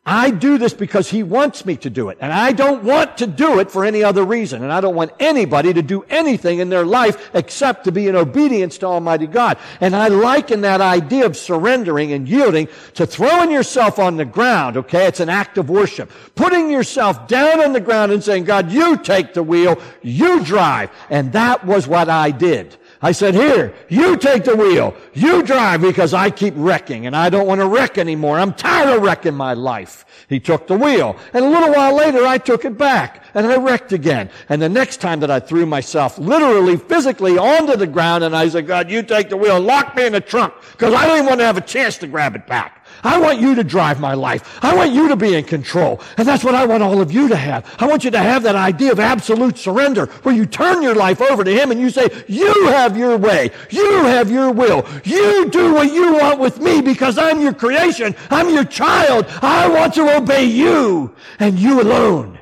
[0.06, 2.18] I do this because He wants me to do it.
[2.20, 4.62] And I don't want to do it for any other reason.
[4.62, 8.16] And I don't want anybody to do anything in their life except to be in
[8.18, 9.58] obedience to Almighty God.
[9.80, 14.76] And I liken that idea of surrendering and yielding to throwing yourself on the ground,
[14.76, 15.08] okay?
[15.08, 16.12] It's an act of worship.
[16.36, 20.91] Putting yourself down on the ground and saying, God, you take the wheel, you drive.
[21.10, 22.76] And that was what I did.
[23.04, 24.95] I said, here, you take the wheel.
[25.14, 28.39] You drive because I keep wrecking and I don't want to wreck anymore.
[28.39, 30.06] I'm tired of wrecking my life.
[30.30, 31.18] He took the wheel.
[31.34, 34.30] And a little while later, I took it back and I wrecked again.
[34.47, 38.47] And the next time that I threw myself literally, physically onto the ground and I
[38.47, 41.28] said, God, you take the wheel, lock me in the trunk because I don't even
[41.28, 42.82] want to have a chance to grab it back.
[43.04, 44.60] I want you to drive my life.
[44.64, 46.01] I want you to be in control.
[46.18, 47.76] And that's what I want all of you to have.
[47.80, 51.22] I want you to have that idea of absolute surrender where you turn your life
[51.22, 53.51] over to Him and you say, you have your way.
[53.70, 54.86] You have your will.
[55.04, 58.16] You do what you want with me because I'm your creation.
[58.30, 59.26] I'm your child.
[59.41, 62.39] I want to obey you and you alone.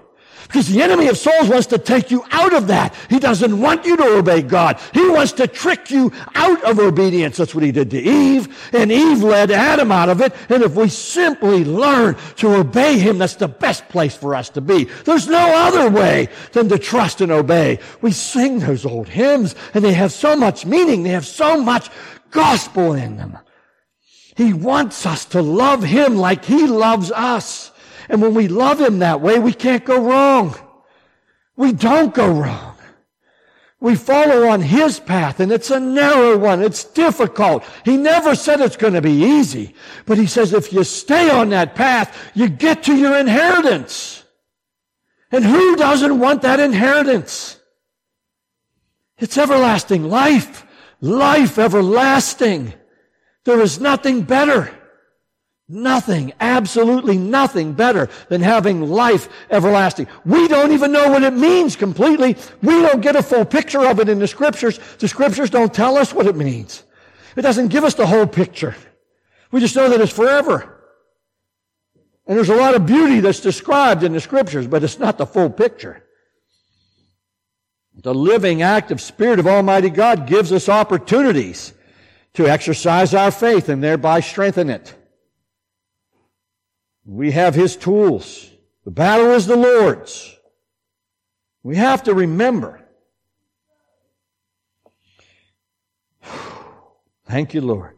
[0.51, 2.93] Because the enemy of souls wants to take you out of that.
[3.09, 4.77] He doesn't want you to obey God.
[4.93, 7.37] He wants to trick you out of obedience.
[7.37, 8.69] That's what he did to Eve.
[8.73, 10.33] And Eve led Adam out of it.
[10.49, 14.59] And if we simply learn to obey him, that's the best place for us to
[14.59, 14.89] be.
[15.05, 17.79] There's no other way than to trust and obey.
[18.01, 21.03] We sing those old hymns and they have so much meaning.
[21.03, 21.89] They have so much
[22.29, 23.37] gospel in them.
[24.35, 27.70] He wants us to love him like he loves us.
[28.11, 30.53] And when we love Him that way, we can't go wrong.
[31.55, 32.75] We don't go wrong.
[33.79, 36.61] We follow on His path and it's a narrow one.
[36.61, 37.63] It's difficult.
[37.85, 39.75] He never said it's going to be easy.
[40.05, 44.25] But He says if you stay on that path, you get to your inheritance.
[45.31, 47.61] And who doesn't want that inheritance?
[49.19, 50.65] It's everlasting life.
[50.99, 52.73] Life everlasting.
[53.45, 54.80] There is nothing better.
[55.73, 60.07] Nothing, absolutely nothing better than having life everlasting.
[60.25, 62.35] We don't even know what it means completely.
[62.61, 64.81] We don't get a full picture of it in the scriptures.
[64.99, 66.83] The scriptures don't tell us what it means.
[67.37, 68.75] It doesn't give us the whole picture.
[69.49, 70.77] We just know that it's forever.
[72.27, 75.25] And there's a lot of beauty that's described in the scriptures, but it's not the
[75.25, 76.03] full picture.
[77.95, 81.71] The living, active Spirit of Almighty God gives us opportunities
[82.33, 84.95] to exercise our faith and thereby strengthen it.
[87.05, 88.49] We have His tools.
[88.85, 90.35] The battle is the Lord's.
[91.63, 92.81] We have to remember.
[97.25, 97.97] Thank you, Lord.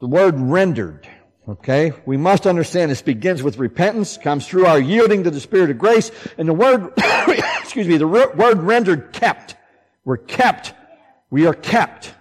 [0.00, 1.08] The word rendered.
[1.48, 1.92] Okay?
[2.04, 5.78] We must understand this begins with repentance, comes through our yielding to the Spirit of
[5.78, 6.92] grace, and the word,
[7.60, 9.56] excuse me, the word rendered kept.
[10.04, 10.74] We're kept.
[11.30, 12.14] We are kept.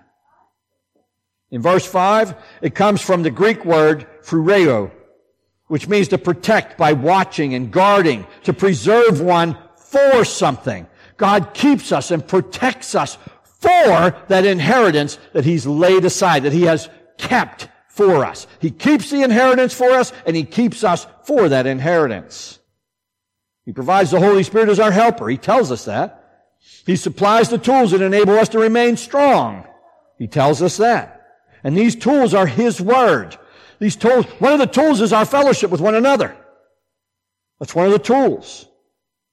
[1.55, 4.91] In verse 5, it comes from the Greek word phroureo,
[5.67, 10.85] which means to protect by watching and guarding, to preserve one for something.
[11.15, 13.17] God keeps us and protects us
[13.61, 18.47] for that inheritance that He's laid aside, that He has kept for us.
[18.59, 22.59] He keeps the inheritance for us and He keeps us for that inheritance.
[23.63, 25.29] He provides the Holy Spirit as our helper.
[25.29, 26.21] He tells us that.
[26.85, 29.65] He supplies the tools that enable us to remain strong.
[30.17, 31.14] He tells us that.
[31.65, 33.35] And these tools are His Word.
[33.79, 36.37] These tools, one of the tools is our fellowship with one another.
[37.59, 38.67] That's one of the tools.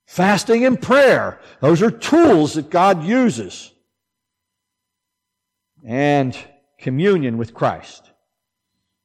[0.07, 1.39] Fasting and prayer.
[1.61, 3.71] Those are tools that God uses.
[5.85, 6.35] And
[6.79, 8.11] communion with Christ.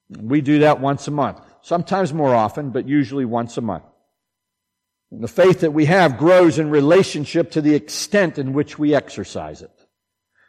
[0.09, 1.41] We do that once a month.
[1.61, 3.83] Sometimes more often, but usually once a month.
[5.11, 8.95] And the faith that we have grows in relationship to the extent in which we
[8.95, 9.76] exercise it.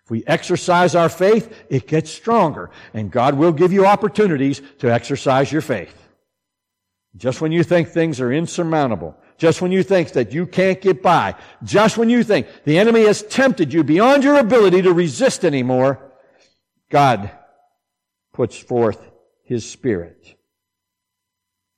[0.09, 2.71] If we exercise our faith, it gets stronger.
[2.95, 5.95] And God will give you opportunities to exercise your faith.
[7.15, 11.03] Just when you think things are insurmountable, just when you think that you can't get
[11.03, 15.45] by, just when you think the enemy has tempted you beyond your ability to resist
[15.45, 16.01] anymore,
[16.89, 17.31] God
[18.33, 19.11] puts forth
[19.43, 20.37] His Spirit.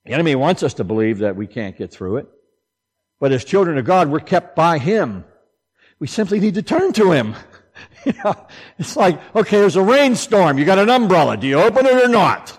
[0.05, 2.29] The enemy wants us to believe that we can't get through it.
[3.19, 5.25] But as children of God, we're kept by Him.
[5.99, 7.35] We simply need to turn to Him.
[8.79, 10.59] It's like, okay, there's a rainstorm.
[10.59, 11.37] You got an umbrella.
[11.37, 12.59] Do you open it or not?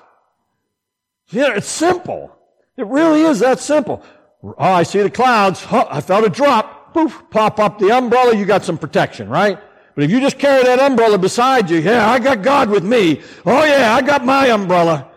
[1.30, 2.36] Yeah, it's simple.
[2.78, 4.04] It really is that simple.
[4.44, 5.66] Oh, I see the clouds.
[5.72, 6.94] Oh, I felt a drop.
[6.94, 8.36] Poof, pop up the umbrella.
[8.36, 9.58] You got some protection, right?
[9.96, 13.22] But if you just carry that umbrella beside you, yeah, I got God with me.
[13.46, 15.10] Oh yeah, I got my umbrella.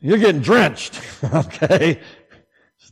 [0.00, 1.00] You're getting drenched.
[1.34, 2.00] okay.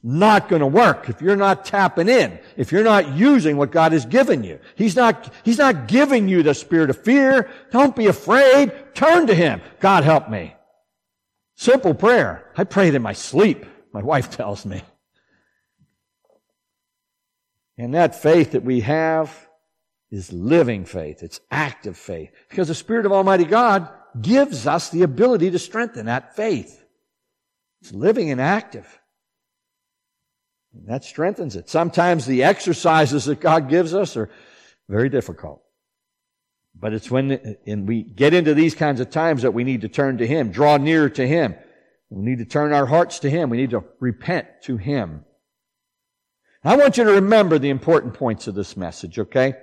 [0.03, 3.93] Not going to work if you're not tapping in, if you're not using what God
[3.93, 4.59] has given you.
[4.75, 7.51] He's not, He's not giving you the spirit of fear.
[7.71, 8.73] Don't be afraid.
[8.95, 9.61] Turn to Him.
[9.79, 10.55] God help me.
[11.57, 12.51] Simple prayer.
[12.57, 14.83] I prayed in my sleep, my wife tells me.
[17.77, 19.49] And that faith that we have
[20.11, 21.23] is living faith.
[21.23, 22.31] It's active faith.
[22.49, 23.89] Because the Spirit of Almighty God
[24.21, 26.85] gives us the ability to strengthen that faith.
[27.81, 29.00] It's living and active.
[30.87, 31.69] That strengthens it.
[31.69, 34.31] Sometimes the exercises that God gives us are
[34.89, 35.63] very difficult.
[36.79, 39.89] But it's when and we get into these kinds of times that we need to
[39.89, 41.55] turn to Him, draw near to Him.
[42.09, 43.51] We need to turn our hearts to Him.
[43.51, 45.25] We need to repent to Him.
[46.63, 49.55] I want you to remember the important points of this message, okay?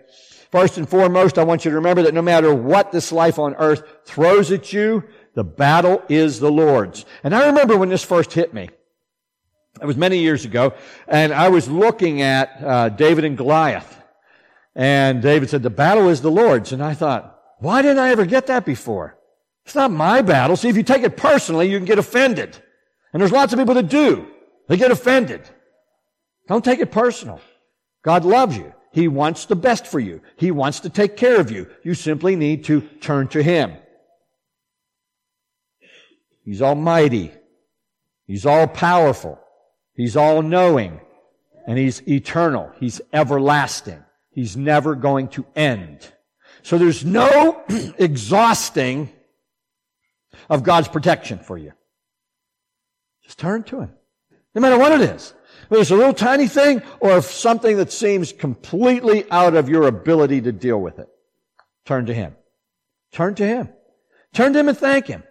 [0.52, 3.56] First and foremost, I want you to remember that no matter what this life on
[3.56, 5.04] earth throws at you,
[5.34, 7.06] the battle is the Lord's.
[7.24, 8.70] And I remember when this first hit me.
[9.82, 10.74] It was many years ago,
[11.08, 13.94] and I was looking at uh, David and Goliath.
[14.76, 16.72] And David said, the battle is the Lord's.
[16.72, 19.18] And I thought, why didn't I ever get that before?
[19.66, 20.56] It's not my battle.
[20.56, 22.56] See, if you take it personally, you can get offended.
[23.12, 24.28] And there's lots of people that do.
[24.68, 25.42] They get offended.
[26.48, 27.42] Don't take it personal.
[28.04, 28.72] God loves you.
[28.92, 30.22] He wants the best for you.
[30.38, 31.68] He wants to take care of you.
[31.84, 33.74] You simply need to turn to Him.
[36.46, 37.32] He's almighty.
[38.28, 39.40] He's all powerful.
[39.98, 41.02] He's all knowing.
[41.66, 42.72] And He's eternal.
[42.80, 44.02] He's everlasting.
[44.32, 46.08] He's never going to end.
[46.62, 47.62] So there's no
[47.98, 49.10] exhausting
[50.50, 51.74] of God's protection for you.
[53.24, 53.92] Just turn to Him.
[54.56, 55.34] No matter what it is.
[55.68, 60.42] Whether it's a little tiny thing or something that seems completely out of your ability
[60.42, 61.10] to deal with it.
[61.86, 62.36] Turn to Him.
[63.12, 63.70] Turn to Him.
[64.34, 65.24] Turn to Him and thank Him.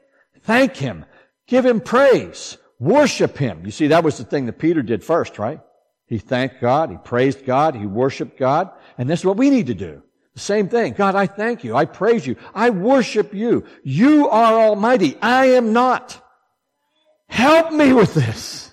[0.43, 1.05] Thank Him.
[1.47, 2.59] Give Him praise.
[2.79, 3.63] Worship Him.
[3.65, 5.61] You see, that was the thing that Peter did first, right?
[6.07, 6.91] He thanked God.
[6.91, 7.75] He praised God.
[7.75, 8.71] He worshiped God.
[8.97, 10.03] And this is what we need to do.
[10.35, 10.93] The same thing.
[10.93, 11.75] God, I thank you.
[11.75, 12.37] I praise you.
[12.55, 13.65] I worship you.
[13.83, 15.17] You are almighty.
[15.21, 16.23] I am not.
[17.29, 18.71] Help me with this.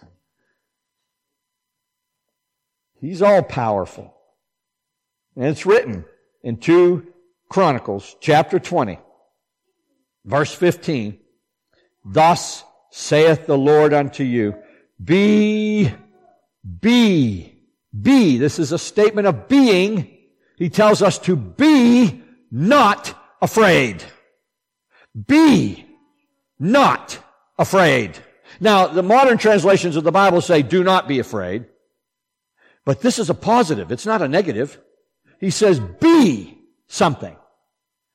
[3.00, 4.16] He's all powerful.
[5.36, 6.06] And it's written
[6.44, 7.08] in 2
[7.50, 9.00] Chronicles chapter 20,
[10.26, 11.18] verse 15.
[12.06, 12.64] Thus
[12.96, 14.54] saith the Lord unto you,
[15.04, 15.92] be,
[16.80, 17.60] be,
[18.00, 18.38] be.
[18.38, 20.16] This is a statement of being.
[20.58, 22.22] He tells us to be
[22.52, 24.04] not afraid.
[25.28, 25.88] Be
[26.60, 27.18] not
[27.58, 28.20] afraid.
[28.60, 31.66] Now, the modern translations of the Bible say, do not be afraid.
[32.86, 33.92] But this is a positive.
[33.92, 34.80] It's not a negative.
[35.40, 37.36] He says, be something.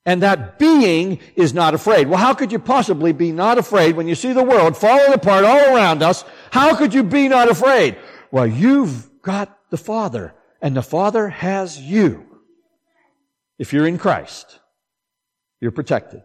[0.09, 2.09] And that being is not afraid.
[2.09, 5.45] Well, how could you possibly be not afraid when you see the world falling apart
[5.45, 6.25] all around us?
[6.51, 7.95] How could you be not afraid?
[8.31, 10.33] Well, you've got the Father,
[10.63, 12.25] and the Father has you.
[13.59, 14.61] If you're in Christ,
[15.61, 16.23] you're protected.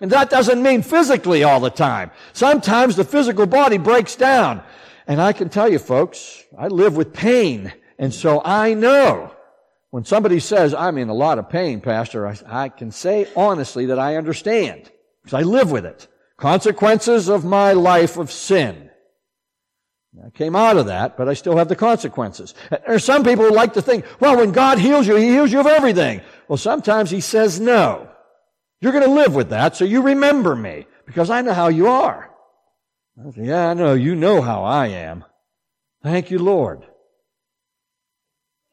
[0.00, 2.12] And that doesn't mean physically all the time.
[2.32, 4.62] Sometimes the physical body breaks down.
[5.06, 7.70] And I can tell you folks, I live with pain.
[7.98, 9.34] And so I know
[9.90, 13.86] when somebody says, I'm in a lot of pain, Pastor, I, I can say honestly
[13.86, 14.90] that I understand
[15.22, 16.08] because I live with it.
[16.36, 18.90] Consequences of my life of sin.
[20.24, 22.54] I came out of that, but I still have the consequences.
[22.70, 25.52] There are some people who like to think, well, when God heals you, He heals
[25.52, 26.20] you of everything.
[26.48, 28.08] Well, sometimes He says no.
[28.80, 31.86] You're going to live with that, so you remember me, because I know how you
[31.88, 32.30] are.
[33.18, 33.94] I say, yeah, I know.
[33.94, 35.24] You know how I am.
[36.02, 36.86] Thank you, Lord.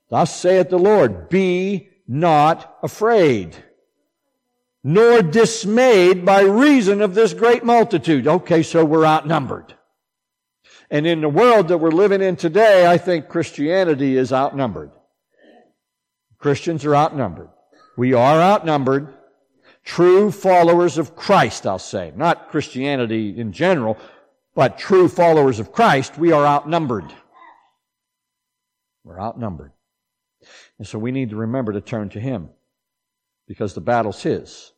[0.09, 3.55] Thus saith the Lord, be not afraid,
[4.83, 8.27] nor dismayed by reason of this great multitude.
[8.27, 9.73] Okay, so we're outnumbered.
[10.89, 14.91] And in the world that we're living in today, I think Christianity is outnumbered.
[16.37, 17.49] Christians are outnumbered.
[17.97, 19.13] We are outnumbered.
[19.83, 22.13] True followers of Christ, I'll say.
[22.15, 23.97] Not Christianity in general,
[24.55, 27.11] but true followers of Christ, we are outnumbered.
[29.03, 29.71] We're outnumbered.
[30.77, 32.49] And so we need to remember to turn to Him
[33.47, 34.71] because the battle's His.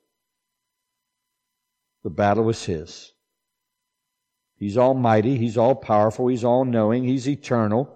[2.04, 3.12] The battle is His.
[4.56, 5.38] He's almighty.
[5.38, 6.28] He's all powerful.
[6.28, 7.04] He's all knowing.
[7.04, 7.95] He's eternal.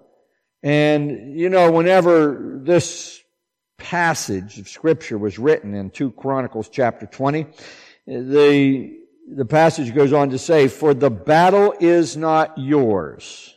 [0.62, 3.20] And, you know, whenever this
[3.76, 7.46] passage of scripture was written in 2 Chronicles chapter 20,
[8.06, 13.54] the the passage goes on to say, For the battle is not yours,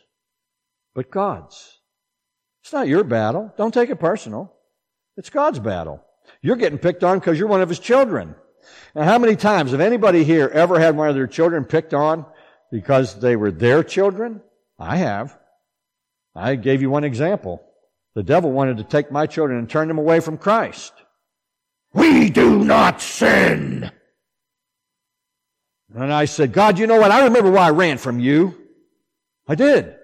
[0.94, 1.77] but God's.
[2.68, 3.50] It's not your battle.
[3.56, 4.52] Don't take it personal.
[5.16, 6.04] It's God's battle.
[6.42, 8.34] You're getting picked on because you're one of His children.
[8.94, 12.26] Now, how many times have anybody here ever had one of their children picked on
[12.70, 14.42] because they were their children?
[14.78, 15.34] I have.
[16.34, 17.64] I gave you one example.
[18.14, 20.92] The devil wanted to take my children and turn them away from Christ.
[21.94, 23.90] We do not sin.
[25.94, 27.12] And I said, God, you know what?
[27.12, 28.60] I remember why I ran from you.
[29.46, 29.96] I did.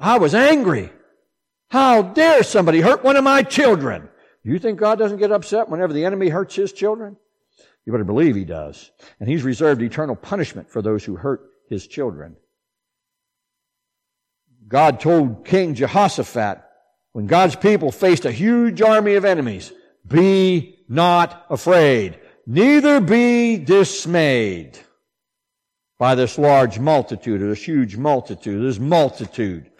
[0.00, 0.90] I was angry.
[1.72, 4.10] How dare somebody hurt one of my children?
[4.44, 7.16] You think God doesn't get upset whenever the enemy hurts his children?
[7.86, 8.90] You better believe he does.
[9.18, 12.36] And he's reserved eternal punishment for those who hurt his children.
[14.68, 16.62] God told King Jehoshaphat,
[17.12, 19.72] when God's people faced a huge army of enemies,
[20.06, 24.78] be not afraid, neither be dismayed
[25.98, 29.70] by this large multitude, or this huge multitude, this multitude.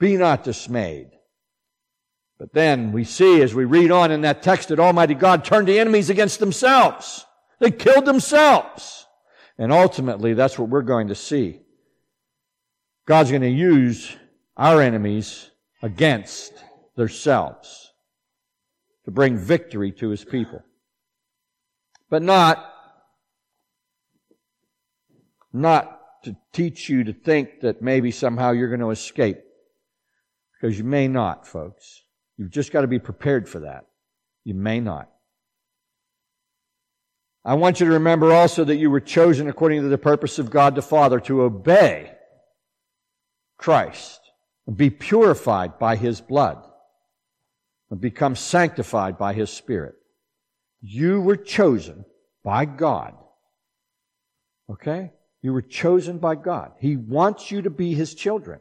[0.00, 1.10] Be not dismayed.
[2.38, 5.68] But then we see as we read on in that text that Almighty God turned
[5.68, 7.26] the enemies against themselves.
[7.60, 9.06] They killed themselves.
[9.58, 11.60] And ultimately, that's what we're going to see.
[13.06, 14.16] God's going to use
[14.56, 15.50] our enemies
[15.82, 16.54] against
[16.96, 17.92] themselves
[19.04, 20.62] to bring victory to his people.
[22.08, 22.66] But not
[25.52, 29.42] not to teach you to think that maybe somehow you're going to escape.
[30.60, 32.02] Because you may not, folks.
[32.36, 33.86] You've just got to be prepared for that.
[34.44, 35.10] You may not.
[37.44, 40.50] I want you to remember also that you were chosen according to the purpose of
[40.50, 42.12] God the Father to obey
[43.56, 44.20] Christ
[44.66, 46.62] and be purified by His blood
[47.90, 49.94] and become sanctified by His Spirit.
[50.82, 52.04] You were chosen
[52.44, 53.14] by God.
[54.70, 55.12] Okay?
[55.40, 56.72] You were chosen by God.
[56.78, 58.60] He wants you to be His children.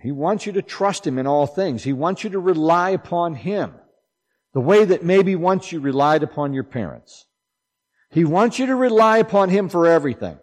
[0.00, 1.82] He wants you to trust Him in all things.
[1.82, 3.74] He wants you to rely upon Him
[4.52, 7.26] the way that maybe once you relied upon your parents.
[8.10, 10.38] He wants you to rely upon Him for everything.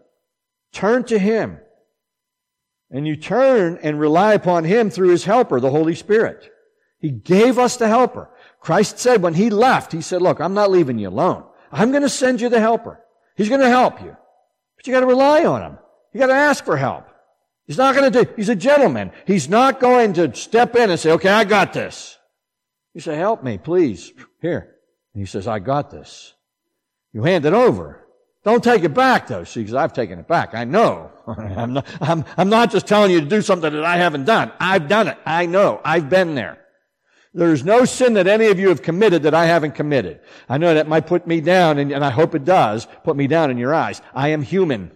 [0.72, 1.60] Turn to Him.
[2.91, 6.49] And you turn and rely upon Him through His helper, the Holy Spirit.
[6.99, 8.30] He gave us the helper.
[8.60, 11.43] Christ said when He left, He said, look, I'm not leaving you alone.
[11.72, 13.04] I'm going to send you the helper.
[13.36, 14.16] He's going to help you.
[14.76, 15.80] But you got to rely on him.
[16.14, 17.08] You got to ask for help.
[17.66, 19.11] He's not going to do, he's a gentleman.
[19.26, 22.18] He's not going to step in and say, okay, I got this.
[22.93, 24.11] You say, help me, please.
[24.41, 24.76] Here.
[25.14, 26.34] And he says, I got this.
[27.14, 28.05] You hand it over.
[28.43, 29.45] Don't take it back though.
[29.45, 30.53] See, because I've taken it back.
[30.53, 31.11] I know.
[31.28, 34.51] I'm not, I'm, I'm not just telling you to do something that I haven't done.
[34.59, 35.18] I've done it.
[35.26, 35.80] I know.
[35.86, 36.59] I've been there.
[37.34, 40.20] There's no sin that any of you have committed that I haven't committed.
[40.47, 43.26] I know that might put me down, and, and I hope it does put me
[43.26, 44.01] down in your eyes.
[44.14, 44.91] I am human.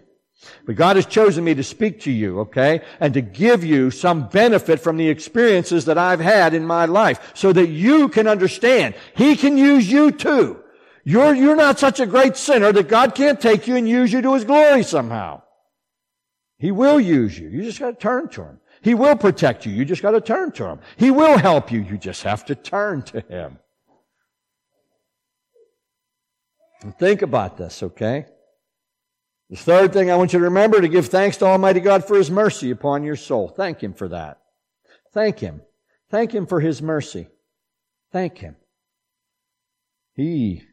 [0.66, 2.82] But God has chosen me to speak to you, okay?
[3.00, 7.32] And to give you some benefit from the experiences that I've had in my life
[7.34, 8.94] so that you can understand.
[9.14, 10.62] He can use you too.
[11.04, 14.22] You're, you're not such a great sinner that God can't take you and use you
[14.22, 15.42] to His glory somehow.
[16.58, 17.48] He will use you.
[17.48, 18.60] You just gotta turn to Him.
[18.82, 19.72] He will protect you.
[19.72, 20.80] You just got to turn to Him.
[20.96, 21.80] He will help you.
[21.80, 23.58] You just have to turn to Him.
[26.82, 28.26] And think about this, okay?
[29.50, 32.16] The third thing I want you to remember to give thanks to Almighty God for
[32.16, 33.48] His mercy upon your soul.
[33.48, 34.40] Thank Him for that.
[35.12, 35.62] Thank Him.
[36.10, 37.28] Thank Him for His mercy.
[38.12, 38.56] Thank Him.
[40.14, 40.64] He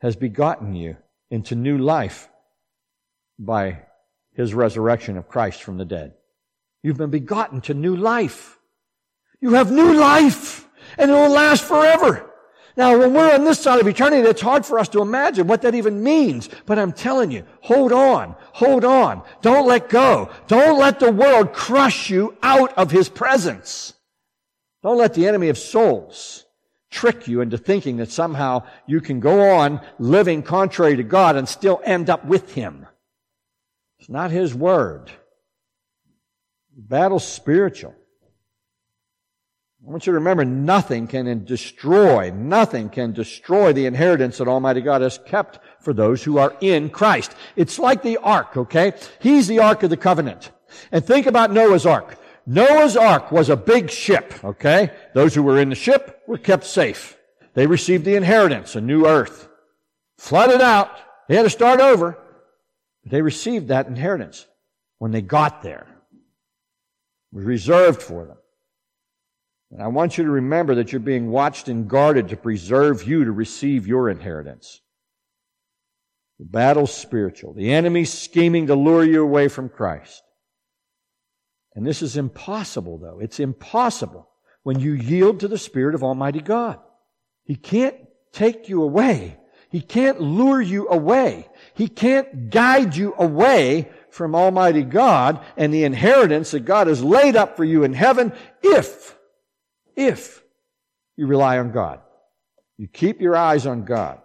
[0.00, 0.96] has begotten you
[1.30, 2.28] into new life
[3.38, 3.82] by
[4.34, 6.12] His resurrection of Christ from the dead.
[6.82, 8.58] You've been begotten to new life.
[9.40, 10.68] You have new life
[10.98, 12.29] and it will last forever.
[12.76, 15.62] Now, when we're on this side of eternity, it's hard for us to imagine what
[15.62, 16.48] that even means.
[16.66, 19.22] But I'm telling you, hold on, hold on.
[19.42, 20.30] Don't let go.
[20.46, 23.94] Don't let the world crush you out of His presence.
[24.82, 26.46] Don't let the enemy of souls
[26.90, 31.48] trick you into thinking that somehow you can go on living contrary to God and
[31.48, 32.86] still end up with Him.
[33.98, 35.10] It's not His word.
[36.76, 37.94] The battle's spiritual.
[39.82, 44.82] I want you to remember nothing can destroy, nothing can destroy the inheritance that Almighty
[44.82, 47.34] God has kept for those who are in Christ.
[47.56, 48.92] It's like the ark, okay?
[49.20, 50.50] He's the ark of the covenant.
[50.92, 52.18] And think about Noah's ark.
[52.46, 54.90] Noah's ark was a big ship, okay?
[55.14, 57.16] Those who were in the ship were kept safe.
[57.54, 59.48] They received the inheritance, a new earth.
[60.18, 60.90] Flooded out.
[61.28, 62.18] They had to start over.
[63.02, 64.46] But they received that inheritance
[64.98, 65.86] when they got there
[67.32, 68.36] It was reserved for them.
[69.70, 73.24] And I want you to remember that you're being watched and guarded to preserve you
[73.24, 74.80] to receive your inheritance.
[76.38, 77.52] The battle's spiritual.
[77.52, 80.22] The enemy's scheming to lure you away from Christ.
[81.74, 83.20] And this is impossible, though.
[83.20, 84.28] It's impossible
[84.62, 86.80] when you yield to the Spirit of Almighty God.
[87.44, 87.96] He can't
[88.32, 89.36] take you away.
[89.70, 91.48] He can't lure you away.
[91.74, 97.36] He can't guide you away from Almighty God and the inheritance that God has laid
[97.36, 99.16] up for you in heaven if,
[99.96, 100.42] if
[101.16, 102.00] you rely on God.
[102.78, 104.20] You keep your eyes on God.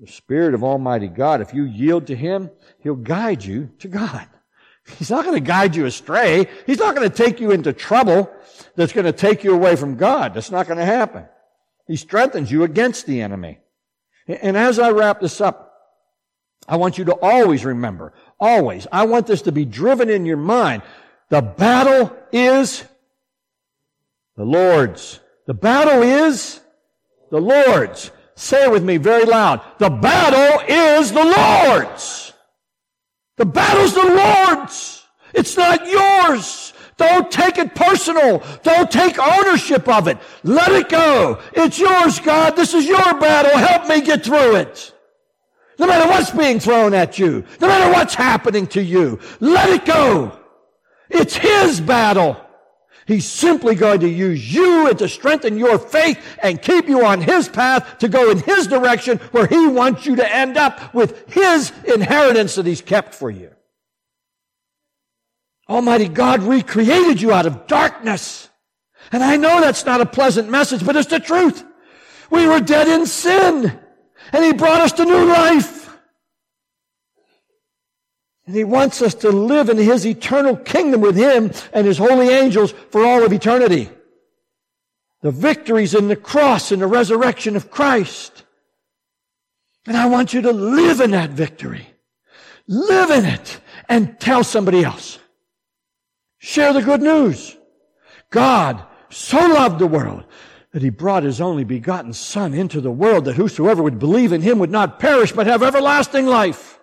[0.00, 4.28] The Spirit of Almighty God, if you yield to Him, He'll guide you to God.
[4.98, 6.46] He's not going to guide you astray.
[6.66, 8.30] He's not going to take you into trouble
[8.76, 10.34] that's going to take you away from God.
[10.34, 11.24] That's not going to happen.
[11.86, 13.58] He strengthens you against the enemy.
[14.26, 15.72] And as I wrap this up,
[16.66, 20.38] I want you to always remember, always, I want this to be driven in your
[20.38, 20.82] mind.
[21.28, 22.84] The battle is
[24.36, 25.20] the Lord's.
[25.46, 26.60] The battle is
[27.30, 28.10] the Lord's.
[28.36, 29.60] Say it with me very loud.
[29.78, 32.32] The battle is the Lord's.
[33.36, 35.06] The battle's the Lord's.
[35.34, 36.72] It's not yours.
[36.96, 38.42] Don't take it personal.
[38.62, 40.18] Don't take ownership of it.
[40.44, 41.40] Let it go.
[41.52, 42.54] It's yours, God.
[42.56, 43.56] This is your battle.
[43.56, 44.92] Help me get through it.
[45.78, 49.84] No matter what's being thrown at you, no matter what's happening to you, let it
[49.84, 50.38] go.
[51.10, 52.40] It's His battle.
[53.06, 57.20] He's simply going to use you and to strengthen your faith and keep you on
[57.20, 61.32] His path to go in His direction where He wants you to end up with
[61.32, 63.50] His inheritance that He's kept for you.
[65.68, 68.48] Almighty God recreated you out of darkness.
[69.12, 71.64] And I know that's not a pleasant message, but it's the truth.
[72.30, 73.78] We were dead in sin
[74.32, 75.83] and He brought us to new life.
[78.46, 82.28] And He wants us to live in His eternal kingdom with Him and His holy
[82.28, 83.88] angels for all of eternity.
[85.22, 88.44] The victories in the cross and the resurrection of Christ.
[89.86, 91.86] And I want you to live in that victory.
[92.66, 95.18] Live in it and tell somebody else.
[96.38, 97.56] Share the good news.
[98.30, 100.24] God so loved the world
[100.72, 104.42] that he brought his only begotten son into the world that whosoever would believe in
[104.42, 106.73] him would not perish but have everlasting life.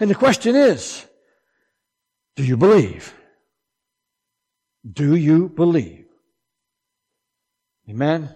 [0.00, 1.04] And the question is,
[2.36, 3.14] do you believe?
[4.90, 6.06] Do you believe?
[7.88, 8.34] Amen?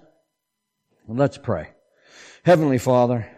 [1.06, 1.70] Well, let's pray.
[2.44, 3.28] Heavenly Father,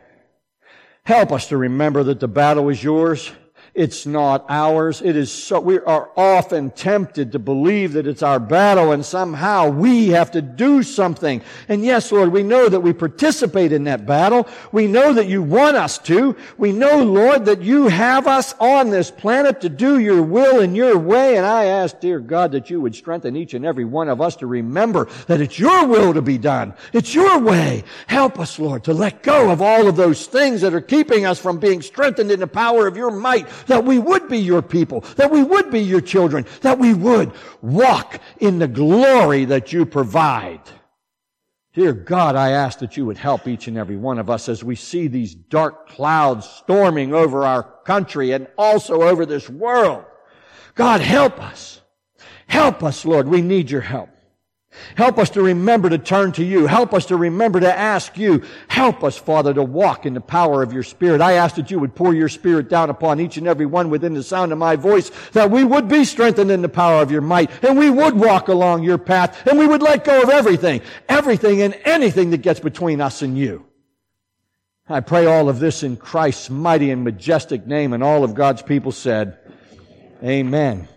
[1.04, 3.30] help us to remember that the battle is yours
[3.74, 5.00] it's not ours.
[5.00, 9.68] It is so, we are often tempted to believe that it's our battle and somehow
[9.68, 11.40] we have to do something.
[11.68, 14.48] And yes, Lord, we know that we participate in that battle.
[14.72, 16.36] We know that you want us to.
[16.58, 20.74] We know, Lord, that you have us on this planet to do your will in
[20.74, 21.36] your way.
[21.36, 24.36] And I ask, dear God, that you would strengthen each and every one of us
[24.36, 26.74] to remember that it's your will to be done.
[26.92, 27.84] It's your way.
[28.08, 31.38] Help us, Lord, to let go of all of those things that are keeping us
[31.38, 35.00] from being strengthened in the power of your might that we would be your people,
[35.16, 37.32] that we would be your children, that we would
[37.62, 40.60] walk in the glory that you provide.
[41.72, 44.64] Dear God, I ask that you would help each and every one of us as
[44.64, 50.04] we see these dark clouds storming over our country and also over this world.
[50.74, 51.80] God, help us.
[52.48, 53.28] Help us, Lord.
[53.28, 54.10] We need your help.
[54.94, 56.66] Help us to remember to turn to you.
[56.66, 58.44] Help us to remember to ask you.
[58.68, 61.20] Help us, Father, to walk in the power of your Spirit.
[61.20, 64.14] I ask that you would pour your Spirit down upon each and every one within
[64.14, 67.20] the sound of my voice, that we would be strengthened in the power of your
[67.20, 70.80] might, and we would walk along your path, and we would let go of everything,
[71.08, 73.66] everything and anything that gets between us and you.
[74.88, 78.62] I pray all of this in Christ's mighty and majestic name, and all of God's
[78.62, 79.38] people said,
[80.22, 80.88] Amen.